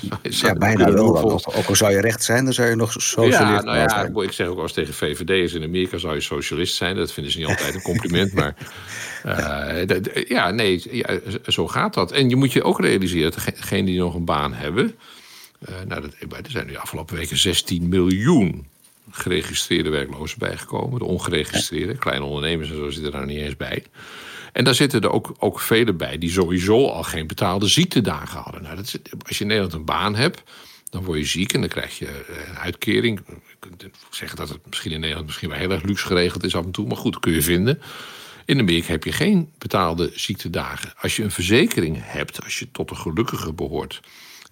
Ja, 0.00 0.18
ja 0.48 0.54
bijna 0.54 0.92
wel. 0.92 1.18
Ook, 1.18 1.56
ook 1.56 1.66
al 1.66 1.76
zou 1.76 1.92
je 1.92 2.00
recht 2.00 2.24
zijn, 2.24 2.44
dan 2.44 2.52
zou 2.52 2.68
je 2.68 2.74
nog 2.74 2.92
socialist 2.92 3.38
ja, 3.38 3.62
nou 3.62 3.78
ja, 3.78 3.88
zijn. 3.88 4.16
Ik 4.16 4.32
zeg 4.32 4.46
ook 4.46 4.58
als 4.58 4.72
tegen 4.72 4.94
VVD'ers 4.94 5.52
in 5.52 5.62
Amerika 5.62 5.98
zou 5.98 6.14
je 6.14 6.20
socialist 6.20 6.74
zijn. 6.74 6.96
Dat 6.96 7.12
vinden 7.12 7.32
ze 7.32 7.38
niet 7.38 7.48
altijd 7.48 7.74
een 7.74 7.82
compliment, 7.82 8.32
maar 8.40 8.54
uh, 9.26 10.26
ja, 10.28 10.50
nee, 10.50 10.82
ja, 10.90 11.20
zo 11.46 11.68
gaat 11.68 11.94
dat. 11.94 12.12
En 12.12 12.28
je 12.28 12.36
moet 12.36 12.52
je 12.52 12.62
ook 12.62 12.80
realiseren 12.80 13.32
dat 13.32 13.44
degenen 13.44 13.84
die 13.84 13.98
nog 13.98 14.14
een 14.14 14.24
baan 14.24 14.52
hebben. 14.52 14.94
Uh, 15.68 15.74
nou, 15.86 16.00
dat, 16.00 16.14
er 16.30 16.50
zijn 16.50 16.66
nu 16.66 16.76
afgelopen 16.76 17.16
weken 17.16 17.36
16 17.36 17.88
miljoen 17.88 18.66
geregistreerde 19.10 19.90
werklozen 19.90 20.38
bijgekomen. 20.38 20.98
De 20.98 21.04
ongeregistreerde, 21.04 21.96
kleine 21.96 22.24
ondernemers 22.24 22.70
en 22.70 22.76
zo 22.76 22.90
zitten 22.90 23.12
daar 23.12 23.26
niet 23.26 23.38
eens 23.38 23.56
bij. 23.56 23.84
En 24.52 24.64
daar 24.64 24.74
zitten 24.74 25.00
er 25.00 25.10
ook, 25.10 25.34
ook 25.38 25.60
velen 25.60 25.96
bij 25.96 26.18
die 26.18 26.30
sowieso 26.30 26.86
al 26.86 27.02
geen 27.02 27.26
betaalde 27.26 27.66
ziektedagen 27.66 28.40
hadden. 28.40 28.62
Nou, 28.62 28.76
dat 28.76 28.84
is, 28.84 28.96
als 29.26 29.38
je 29.38 29.44
in 29.44 29.46
Nederland 29.46 29.74
een 29.74 29.84
baan 29.84 30.14
hebt, 30.14 30.42
dan 30.90 31.04
word 31.04 31.18
je 31.18 31.24
ziek 31.24 31.52
en 31.52 31.60
dan 31.60 31.68
krijg 31.68 31.98
je 31.98 32.24
een 32.48 32.58
uitkering. 32.58 33.20
Kunt 33.58 33.84
zeggen 34.10 34.36
dat 34.36 34.48
het 34.48 34.66
misschien 34.66 34.92
in 34.92 35.00
Nederland 35.00 35.26
misschien 35.26 35.48
wel 35.48 35.58
heel 35.58 35.70
erg 35.70 35.82
luxe 35.82 36.06
geregeld 36.06 36.44
is 36.44 36.54
af 36.54 36.64
en 36.64 36.70
toe, 36.70 36.86
maar 36.86 36.96
goed, 36.96 37.20
kun 37.20 37.32
je 37.32 37.42
vinden. 37.42 37.80
In 38.44 38.58
Amerika 38.58 38.90
heb 38.90 39.04
je 39.04 39.12
geen 39.12 39.52
betaalde 39.58 40.10
ziektedagen. 40.14 40.92
Als 41.00 41.16
je 41.16 41.22
een 41.22 41.30
verzekering 41.30 41.98
hebt, 42.00 42.42
als 42.42 42.58
je 42.58 42.70
tot 42.70 42.88
de 42.88 42.94
gelukkigen 42.94 43.54
behoort, 43.54 44.00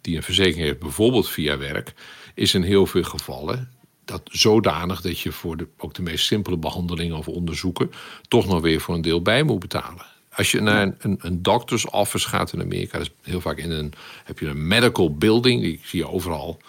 die 0.00 0.16
een 0.16 0.22
verzekering 0.22 0.64
heeft, 0.64 0.78
bijvoorbeeld 0.78 1.28
via 1.28 1.58
werk, 1.58 1.92
is 2.34 2.54
in 2.54 2.62
heel 2.62 2.86
veel 2.86 3.02
gevallen 3.02 3.72
dat 4.08 4.22
zodanig 4.24 5.00
dat 5.00 5.20
je 5.20 5.32
voor 5.32 5.56
de, 5.56 5.66
ook 5.76 5.94
de 5.94 6.02
meest 6.02 6.26
simpele 6.26 6.56
behandelingen 6.56 7.16
of 7.16 7.28
onderzoeken 7.28 7.90
toch 8.28 8.46
nog 8.46 8.60
weer 8.60 8.80
voor 8.80 8.94
een 8.94 9.00
deel 9.00 9.22
bij 9.22 9.42
moet 9.42 9.58
betalen. 9.58 10.06
Als 10.32 10.50
je 10.50 10.60
naar 10.60 10.82
een, 10.82 10.94
een, 10.98 11.18
een 11.20 11.42
doctor's 11.42 11.90
office 11.90 12.28
gaat 12.28 12.52
in 12.52 12.60
Amerika, 12.60 12.98
dat 12.98 13.06
is 13.06 13.30
heel 13.30 13.40
vaak 13.40 13.58
in 13.58 13.70
een, 13.70 13.92
heb 14.24 14.38
je 14.38 14.46
een 14.46 14.66
medical 14.66 15.14
building, 15.16 15.62
die 15.62 15.80
zie 15.82 15.98
je 15.98 16.08
overal. 16.08 16.60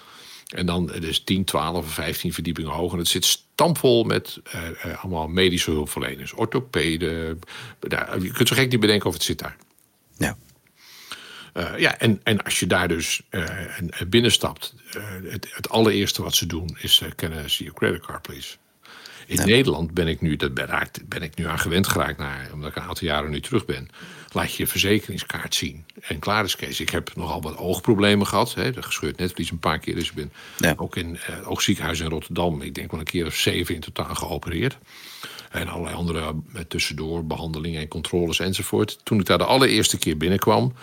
En 0.50 0.66
dan 0.66 0.92
het 0.92 1.04
is 1.04 1.24
10, 1.24 1.44
12 1.44 1.86
of 1.86 1.94
15 1.94 2.34
verdiepingen 2.34 2.72
hoog. 2.72 2.92
En 2.92 2.98
het 2.98 3.08
zit 3.08 3.26
stampvol 3.26 4.04
met 4.04 4.40
uh, 4.56 4.62
uh, 4.86 5.04
allemaal 5.04 5.28
medische 5.28 5.72
hulpverleners. 5.72 6.34
Orthopeden. 6.34 7.40
Uh, 7.90 8.00
je 8.22 8.32
kunt 8.32 8.48
zo 8.48 8.56
gek 8.56 8.72
niet 8.72 8.80
bedenken 8.80 9.08
of 9.08 9.14
het 9.14 9.24
zit 9.24 9.40
daar. 9.40 9.58
Ja. 10.18 10.38
Uh, 11.54 11.78
ja, 11.78 11.98
en, 11.98 12.20
en 12.24 12.44
als 12.44 12.60
je 12.60 12.68
daar 12.68 12.88
dus 12.88 13.22
uh, 13.32 13.46
binnenstapt, 14.08 14.76
uh, 14.98 15.04
het, 15.32 15.48
het, 15.52 15.70
allereerste 15.70 16.24
wat 16.24 16.36
ze 16.36 16.46
doen 16.46 16.78
is: 16.80 17.02
can 17.16 17.32
I 17.32 17.50
see 17.50 17.66
your 17.66 17.74
credit 17.74 18.02
card, 18.02 18.22
please? 18.22 18.56
In 19.30 19.36
ja. 19.36 19.46
Nederland 19.46 19.94
ben 19.94 20.08
ik 20.08 20.22
nu, 20.22 20.36
dat 20.36 20.54
ben, 20.54 20.90
ben, 21.06 21.22
ik 21.22 21.36
nu 21.36 21.48
aan 21.48 21.60
gewend 21.60 21.88
geraakt, 21.88 22.18
naar, 22.18 22.50
omdat 22.54 22.70
ik 22.70 22.76
een 22.76 22.82
aantal 22.82 23.08
jaren 23.08 23.32
nu 23.32 23.42
terug 23.42 23.66
ben. 23.66 23.90
Laat 24.32 24.54
je 24.54 24.64
je 24.64 24.70
verzekeringskaart 24.70 25.56
zien. 25.56 25.86
En 26.02 26.20
klaar 26.20 26.44
is 26.44 26.56
Kees. 26.56 26.80
Ik 26.80 26.90
heb 26.90 27.12
nogal 27.16 27.42
wat 27.42 27.58
oogproblemen 27.58 28.28
gehad. 28.28 28.54
Hè, 28.54 28.72
de 28.72 28.82
gescheurd 28.82 29.18
netvlies 29.18 29.52
een 29.52 29.60
paar 29.60 29.80
keer. 29.80 29.96
Dus 29.96 30.10
ik 30.10 30.16
ben 30.16 30.32
ja. 30.58 30.74
ook 30.78 30.96
in 30.96 31.18
het 31.20 31.46
oogziekenhuis 31.46 32.00
in 32.00 32.10
Rotterdam, 32.10 32.62
ik 32.62 32.76
denk 32.76 32.92
wel 32.92 33.00
een 33.00 33.06
keer 33.06 33.26
of 33.26 33.36
zeven 33.36 33.76
in 33.76 33.82
totaal 33.82 34.16
geopereerd. 34.16 34.78
En 35.50 35.68
allerlei 35.68 35.96
andere 35.96 36.36
tussendoor 36.68 37.26
behandelingen 37.26 37.82
en 37.82 37.88
controles 37.88 38.40
enzovoort. 38.40 39.00
Toen 39.04 39.20
ik 39.20 39.26
daar 39.26 39.38
de 39.38 39.44
allereerste 39.46 39.98
keer 39.98 40.18
binnenkwam, 40.18 40.74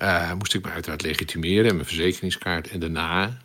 uh, 0.00 0.32
moest 0.32 0.54
ik 0.54 0.64
me 0.64 0.70
uiteraard 0.70 1.02
legitimeren 1.02 1.68
en 1.68 1.74
mijn 1.74 1.86
verzekeringskaart. 1.86 2.68
En 2.68 2.80
daarna 2.80 3.38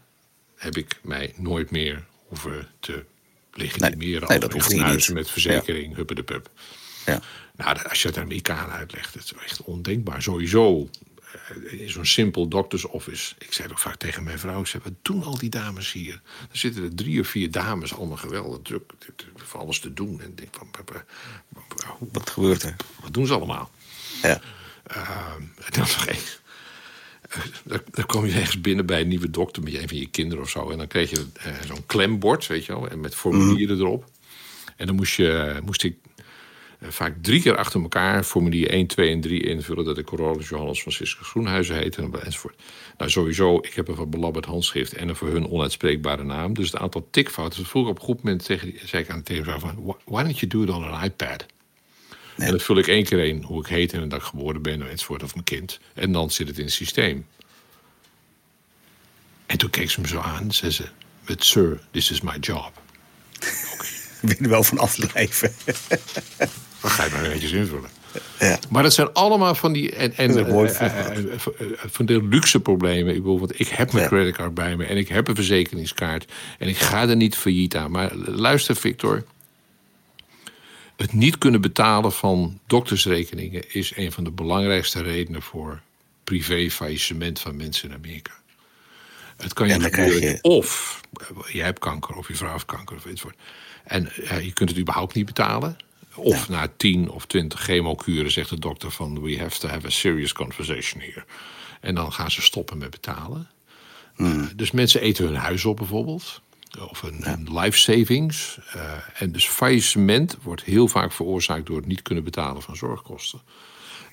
heb 0.56 0.78
ik 0.78 1.00
mij 1.04 1.34
nooit 1.38 1.72
meer 1.72 2.06
hoeven 2.28 2.68
te 2.80 3.06
legitimeren. 3.54 4.20
Nee, 4.20 4.30
nee 4.30 4.40
dat 4.40 4.54
hoeft 4.54 4.70
niet. 4.70 5.14
met 5.14 5.30
verzekering, 5.30 5.98
ja. 5.98 6.04
de 6.04 6.24
pup. 6.24 6.50
Ja. 7.06 7.22
Nou, 7.56 7.78
als 7.90 8.02
je 8.02 8.08
het 8.08 8.18
Amerikanen 8.18 8.76
uitlegt, 8.76 9.14
het 9.14 9.24
is 9.24 9.34
echt 9.44 9.62
ondenkbaar. 9.62 10.22
Sowieso, 10.22 10.90
in 11.70 11.90
zo'n 11.90 12.06
simpel 12.06 12.48
doctors 12.48 12.86
office. 12.86 13.36
Ik 13.38 13.54
zei 13.54 13.70
ook 13.70 13.80
vaak 13.80 13.96
tegen 13.96 14.24
mijn 14.24 14.40
vrouw, 14.40 14.60
ik 14.60 14.68
zei, 14.68 14.84
wat 14.84 14.94
doen 15.02 15.24
al 15.24 15.38
die 15.38 15.50
dames 15.50 15.92
hier? 15.92 16.22
Er 16.52 16.58
zitten 16.58 16.84
er 16.84 16.96
drie 16.96 17.20
of 17.20 17.28
vier 17.28 17.52
dames, 17.52 17.94
allemaal 17.94 18.18
geweldig 18.18 18.60
druk, 18.62 18.94
voor 19.36 19.60
alles 19.60 19.80
te 19.80 19.94
doen. 19.94 20.22
En 20.22 20.36
denk 20.36 20.56
van, 20.56 20.70
wat 22.12 22.30
gebeurt 22.30 22.64
er? 22.64 22.76
Wat 23.02 23.14
doen 23.14 23.28
ze 23.28 23.34
allemaal? 23.34 23.72
Ja. 24.22 24.42
Uh, 24.98 25.34
en 25.66 25.86
dan. 27.64 27.82
Dan, 27.92 28.06
kom 28.06 28.26
je 28.26 28.34
ergens 28.34 28.62
binnen 28.62 28.86
bij 28.86 29.02
een 29.02 29.08
nieuwe 29.08 29.30
dokter 29.30 29.64
met 29.64 29.74
een 29.74 29.88
van 29.88 29.98
je 29.98 30.10
kinderen 30.10 30.44
of 30.44 30.50
zo. 30.50 30.70
En 30.70 30.78
dan 30.78 30.88
kreeg 30.88 31.10
je 31.10 31.26
uh, 31.38 31.54
zo'n 31.68 31.86
klembord, 31.86 32.48
weet 32.48 32.66
je 32.66 32.74
wel, 32.74 32.90
en 32.90 33.00
met 33.00 33.16
formulieren 33.16 33.76
mm. 33.76 33.82
erop. 33.82 34.06
En 34.76 34.86
dan 34.86 34.96
moest, 34.96 35.16
je, 35.16 35.60
moest 35.66 35.84
ik 35.84 35.96
uh, 36.80 36.90
vaak 36.90 37.16
drie 37.22 37.42
keer 37.42 37.58
achter 37.58 37.82
elkaar 37.82 38.24
formulier 38.24 38.70
1, 38.70 38.88
2 38.88 39.12
en 39.12 39.22
3 39.22 39.44
invullen. 39.44 39.86
Dat 39.86 39.98
ik 39.98 40.06
Corolus 40.06 40.50
Johannes 40.50 40.82
Franciscus 40.82 41.28
Groenhuizen 41.28 41.76
heet 41.76 41.98
en, 41.98 42.24
enzovoort. 42.24 42.56
Nou, 42.98 43.12
sowieso, 43.12 43.58
ik 43.58 43.74
heb 43.74 43.88
een 43.88 43.96
wat 43.96 44.10
belabberd 44.10 44.46
handschrift 44.46 44.94
en 44.94 45.10
een 45.10 45.16
voor 45.16 45.30
hun 45.30 45.50
onuitspreekbare 45.50 46.24
naam. 46.24 46.54
Dus 46.54 46.72
het 46.72 46.82
aantal 46.82 47.08
tikfouten. 47.12 47.60
Dus 47.60 47.70
vroeger 47.70 47.92
op 47.92 47.98
een 47.98 48.06
goed 48.06 48.24
moment 48.24 48.46
tegen, 48.46 48.74
zei 48.86 49.04
ik 49.04 49.10
aan 49.10 49.18
de 49.18 49.24
tegenvrouw 49.24 49.60
van... 49.60 49.96
Why 50.06 50.24
don't 50.24 50.40
you 50.40 50.52
do 50.52 50.64
it 50.64 50.70
on 50.70 50.84
an 50.84 51.04
iPad? 51.04 51.46
Nee. 52.38 52.48
En 52.48 52.54
dat 52.54 52.64
vul 52.64 52.78
ik 52.78 52.88
één 52.88 53.04
keer 53.04 53.26
in, 53.26 53.42
hoe 53.42 53.60
ik 53.60 53.68
heet 53.68 53.94
en 53.94 54.10
dat 54.10 54.20
ik 54.20 54.26
geboren 54.26 54.62
ben 54.62 54.90
enzovoort, 54.90 55.24
of 55.24 55.34
mijn 55.34 55.46
kind. 55.46 55.80
En 55.94 56.12
dan 56.12 56.32
zit 56.32 56.48
het 56.48 56.58
in 56.58 56.66
het 56.66 56.74
systeem. 56.74 57.26
En 59.46 59.58
toen 59.58 59.70
keek 59.70 59.90
ze 59.90 60.02
me 60.02 60.08
zo 60.08 60.20
aan 60.20 60.44
en 60.44 60.52
zei 60.52 60.72
ze... 60.72 60.84
But 61.26 61.44
sir, 61.44 61.80
this 61.92 62.12
is 62.12 62.22
my 62.22 62.38
job. 62.40 62.72
Okay. 63.74 63.88
Ik 64.22 64.28
ben 64.30 64.38
er 64.40 64.50
wel 64.50 64.64
van 64.64 64.78
afblijven. 64.78 65.54
Dan 66.82 66.92
ga 66.92 67.04
je 67.04 67.10
maar 67.12 67.26
eventjes 67.26 67.52
invullen. 67.52 67.90
Ja. 68.40 68.60
Maar 68.70 68.84
dat 68.84 68.94
zijn 68.94 69.14
allemaal 69.14 69.56
van 69.56 69.74
die 69.74 69.92
en, 69.92 70.16
en, 70.16 70.30
uh, 70.32 70.48
uh, 70.48 70.62
uh, 70.62 71.40
van 71.86 72.06
de 72.06 72.24
luxe 72.24 72.60
problemen. 72.60 73.16
Ik 73.16 73.22
bedoel, 73.22 73.40
want 73.40 73.60
ik 73.60 73.68
heb 73.68 73.92
mijn 73.92 74.04
ja. 74.04 74.10
creditcard 74.10 74.54
bij 74.54 74.76
me 74.76 74.86
en 74.86 74.98
ik 74.98 75.08
heb 75.08 75.28
een 75.28 75.36
verzekeringskaart 75.36 76.32
en 76.58 76.68
ik 76.68 76.78
ga 76.78 77.08
er 77.08 77.16
niet 77.16 77.36
failliet 77.36 77.76
aan. 77.76 77.92
Maar 77.92 78.16
luister, 78.16 78.76
Victor. 78.76 79.24
Het 80.98 81.14
niet 81.14 81.38
kunnen 81.38 81.62
betalen 81.62 82.12
van 82.12 82.60
doktersrekeningen 82.68 83.74
is 83.74 83.96
een 83.96 84.12
van 84.12 84.24
de 84.24 84.32
belangrijkste 84.32 85.02
redenen 85.02 85.42
voor 85.42 85.82
privé 86.24 86.70
faillissement 86.70 87.40
van 87.40 87.56
mensen 87.56 87.90
in 87.90 87.96
Amerika. 87.96 88.32
Het 89.38 89.54
kan 89.54 89.68
je 89.68 89.80
gebeuren 89.80 90.22
je... 90.22 90.40
of 90.42 91.02
jij 91.48 91.66
hebt 91.66 91.80
kanker 91.80 92.16
of 92.16 92.28
je 92.28 92.36
vrouw 92.36 92.52
heeft 92.52 92.66
kanker 92.66 92.96
of 92.96 93.06
iets 93.06 93.24
En 93.84 94.12
uh, 94.18 94.42
je 94.42 94.54
kunt 94.54 94.70
het 94.70 94.80
überhaupt 94.80 95.14
niet 95.14 95.26
betalen. 95.26 95.78
Of 96.16 96.48
ja. 96.48 96.54
na 96.54 96.68
10 96.78 97.10
of 97.10 97.26
20 97.26 97.60
chemokuren 97.60 98.32
zegt 98.32 98.50
de 98.50 98.60
dokter 98.60 98.92
van 98.92 99.22
we 99.22 99.38
have 99.38 99.60
to 99.60 99.68
have 99.68 99.88
a 99.88 99.90
serious 99.90 100.34
conversation 100.34 101.02
here. 101.02 101.24
En 101.82 101.96
dan 101.96 102.14
gaan 102.14 102.32
ze 102.32 102.42
stoppen 102.42 102.78
met 102.78 102.90
betalen. 102.90 103.50
Hmm. 104.16 104.40
Uh, 104.40 104.48
dus 104.56 104.72
mensen 104.72 105.02
eten 105.02 105.26
hun 105.26 105.36
huis 105.36 105.66
op 105.66 105.78
bijvoorbeeld 105.78 106.42
of 106.90 107.04
een, 107.04 107.18
ja. 107.20 107.34
een 107.34 107.60
life 107.60 107.78
savings. 107.78 108.60
Uh, 108.76 108.82
en 109.14 109.32
dus 109.32 109.48
faillissement 109.48 110.38
wordt 110.42 110.64
heel 110.64 110.88
vaak 110.88 111.12
veroorzaakt 111.12 111.66
door 111.66 111.78
het 111.78 111.86
niet 111.86 112.02
kunnen 112.02 112.24
betalen 112.24 112.62
van 112.62 112.76
zorgkosten. 112.76 113.42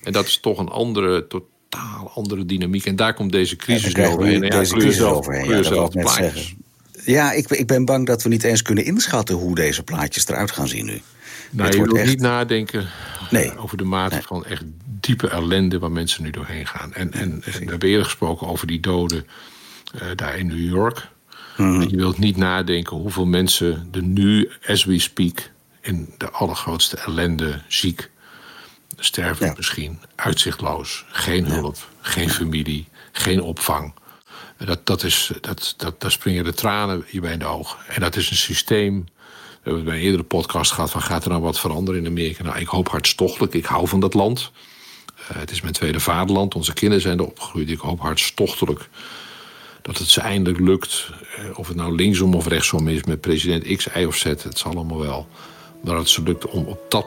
En 0.03 0.11
dat 0.11 0.25
is 0.25 0.39
toch 0.39 0.57
een 0.57 0.69
andere, 0.69 1.27
totaal 1.27 2.11
andere 2.13 2.45
dynamiek. 2.45 2.85
En 2.85 2.95
daar 2.95 3.13
komt 3.13 3.31
deze 3.31 3.55
crisis 3.55 3.91
ja, 3.91 4.07
overheen. 4.07 4.41
Ja, 4.41 4.49
deze 4.49 4.75
crisis 4.75 5.01
overheen. 5.01 5.49
Ja, 5.49 5.69
dat 5.69 5.93
net 5.93 6.09
zeggen. 6.09 6.63
Ja, 7.03 7.31
ik, 7.31 7.49
ik 7.49 7.67
ben 7.67 7.85
bang 7.85 8.05
dat 8.05 8.23
we 8.23 8.29
niet 8.29 8.43
eens 8.43 8.61
kunnen 8.61 8.85
inschatten 8.85 9.35
hoe 9.35 9.55
deze 9.55 9.83
plaatjes 9.83 10.27
eruit 10.27 10.51
gaan 10.51 10.67
zien 10.67 10.85
nu. 10.85 11.01
Nou, 11.51 11.71
je 11.71 11.77
moet 11.77 11.97
echt... 11.97 12.07
niet 12.07 12.19
nadenken 12.19 12.87
nee. 13.29 13.57
over 13.57 13.77
de 13.77 13.83
mate 13.83 14.13
nee. 14.13 14.23
van 14.23 14.45
echt 14.45 14.63
diepe 14.99 15.29
ellende 15.29 15.79
waar 15.79 15.91
mensen 15.91 16.23
nu 16.23 16.29
doorheen 16.29 16.67
gaan. 16.67 16.93
En, 16.93 17.13
en, 17.13 17.21
en 17.21 17.41
we 17.41 17.69
hebben 17.69 17.89
eerder 17.89 18.05
gesproken 18.05 18.47
over 18.47 18.67
die 18.67 18.79
doden 18.79 19.27
uh, 19.95 20.01
daar 20.15 20.37
in 20.37 20.47
New 20.47 20.69
York. 20.69 21.09
Mm. 21.57 21.81
Je 21.81 21.95
wilt 21.95 22.17
niet 22.17 22.37
nadenken 22.37 22.97
hoeveel 22.97 23.25
mensen 23.25 23.87
er 23.91 24.03
nu, 24.03 24.51
as 24.67 24.85
we 24.85 24.99
speak, 24.99 25.51
in 25.81 26.13
de 26.17 26.29
allergrootste 26.29 26.97
ellende 26.97 27.61
ziek 27.67 28.09
sterven 28.97 29.45
ja. 29.45 29.53
misschien, 29.57 29.99
uitzichtloos, 30.15 31.05
geen 31.07 31.45
hulp, 31.45 31.75
ja. 31.75 32.09
geen 32.09 32.29
familie, 32.29 32.87
geen 33.11 33.41
opvang. 33.41 33.93
Dat, 34.57 34.85
dat 34.85 35.03
is, 35.03 35.31
dat, 35.41 35.73
dat, 35.77 36.01
daar 36.01 36.11
springen 36.11 36.43
de 36.43 36.53
tranen 36.53 37.05
je 37.11 37.19
bij 37.19 37.33
in 37.33 37.39
de 37.39 37.45
ogen. 37.45 37.77
En 37.87 38.01
dat 38.01 38.15
is 38.15 38.29
een 38.29 38.35
systeem. 38.35 39.03
We 39.03 39.71
hebben 39.71 39.75
het 39.75 39.85
bij 39.85 39.95
een 39.95 40.03
eerdere 40.05 40.23
podcast 40.23 40.71
gehad 40.71 40.91
van 40.91 41.01
gaat 41.01 41.23
er 41.23 41.29
nou 41.29 41.41
wat 41.41 41.59
veranderen 41.59 42.01
in 42.01 42.07
Amerika? 42.07 42.43
Nou, 42.43 42.59
ik 42.59 42.67
hoop 42.67 42.89
hartstochtelijk. 42.89 43.53
Ik 43.53 43.65
hou 43.65 43.87
van 43.87 43.99
dat 43.99 44.13
land. 44.13 44.51
Uh, 45.31 45.37
het 45.37 45.51
is 45.51 45.61
mijn 45.61 45.73
tweede 45.73 45.99
vaderland. 45.99 46.55
Onze 46.55 46.73
kinderen 46.73 47.01
zijn 47.01 47.19
er 47.19 47.25
opgegroeid. 47.25 47.69
Ik 47.69 47.79
hoop 47.79 47.99
hartstochtelijk 47.99 48.89
dat 49.85 49.97
het 49.97 50.09
ze 50.09 50.21
eindelijk 50.21 50.59
lukt. 50.59 51.09
Uh, 51.39 51.59
of 51.59 51.67
het 51.67 51.77
nou 51.77 51.95
linksom 51.95 52.33
of 52.33 52.47
rechtsom 52.47 52.87
is 52.87 53.03
met 53.03 53.21
president 53.21 53.75
X, 53.77 53.87
Y 53.95 54.03
of 54.03 54.15
Z. 54.15 54.23
Het 54.23 54.57
zal 54.57 54.71
allemaal 54.71 54.99
wel. 54.99 55.27
Maar 55.81 55.93
dat 55.93 56.03
het 56.03 56.11
ze 56.11 56.23
lukt 56.23 56.45
om 56.45 56.65
op 56.65 56.79
dat 56.89 57.05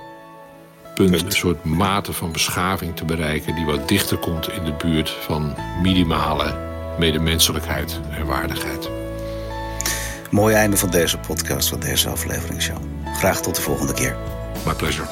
punt 0.94 1.22
een 1.22 1.32
soort 1.32 1.64
mate 1.64 2.12
van 2.12 2.32
beschaving 2.32 2.96
te 2.96 3.04
bereiken... 3.04 3.54
die 3.54 3.64
wat 3.64 3.88
dichter 3.88 4.16
komt 4.16 4.50
in 4.50 4.64
de 4.64 4.72
buurt 4.72 5.10
van 5.10 5.54
minimale 5.82 6.56
medemenselijkheid 6.98 8.00
en 8.10 8.26
waardigheid. 8.26 8.90
Mooi 10.30 10.54
einde 10.54 10.76
van 10.76 10.90
deze 10.90 11.18
podcast, 11.18 11.68
van 11.68 11.80
deze 11.80 12.08
aflevering, 12.08 12.62
Graag 13.16 13.40
tot 13.40 13.54
de 13.54 13.60
volgende 13.60 13.94
keer. 13.94 14.16
My 14.66 14.74
pleasure. 14.74 15.06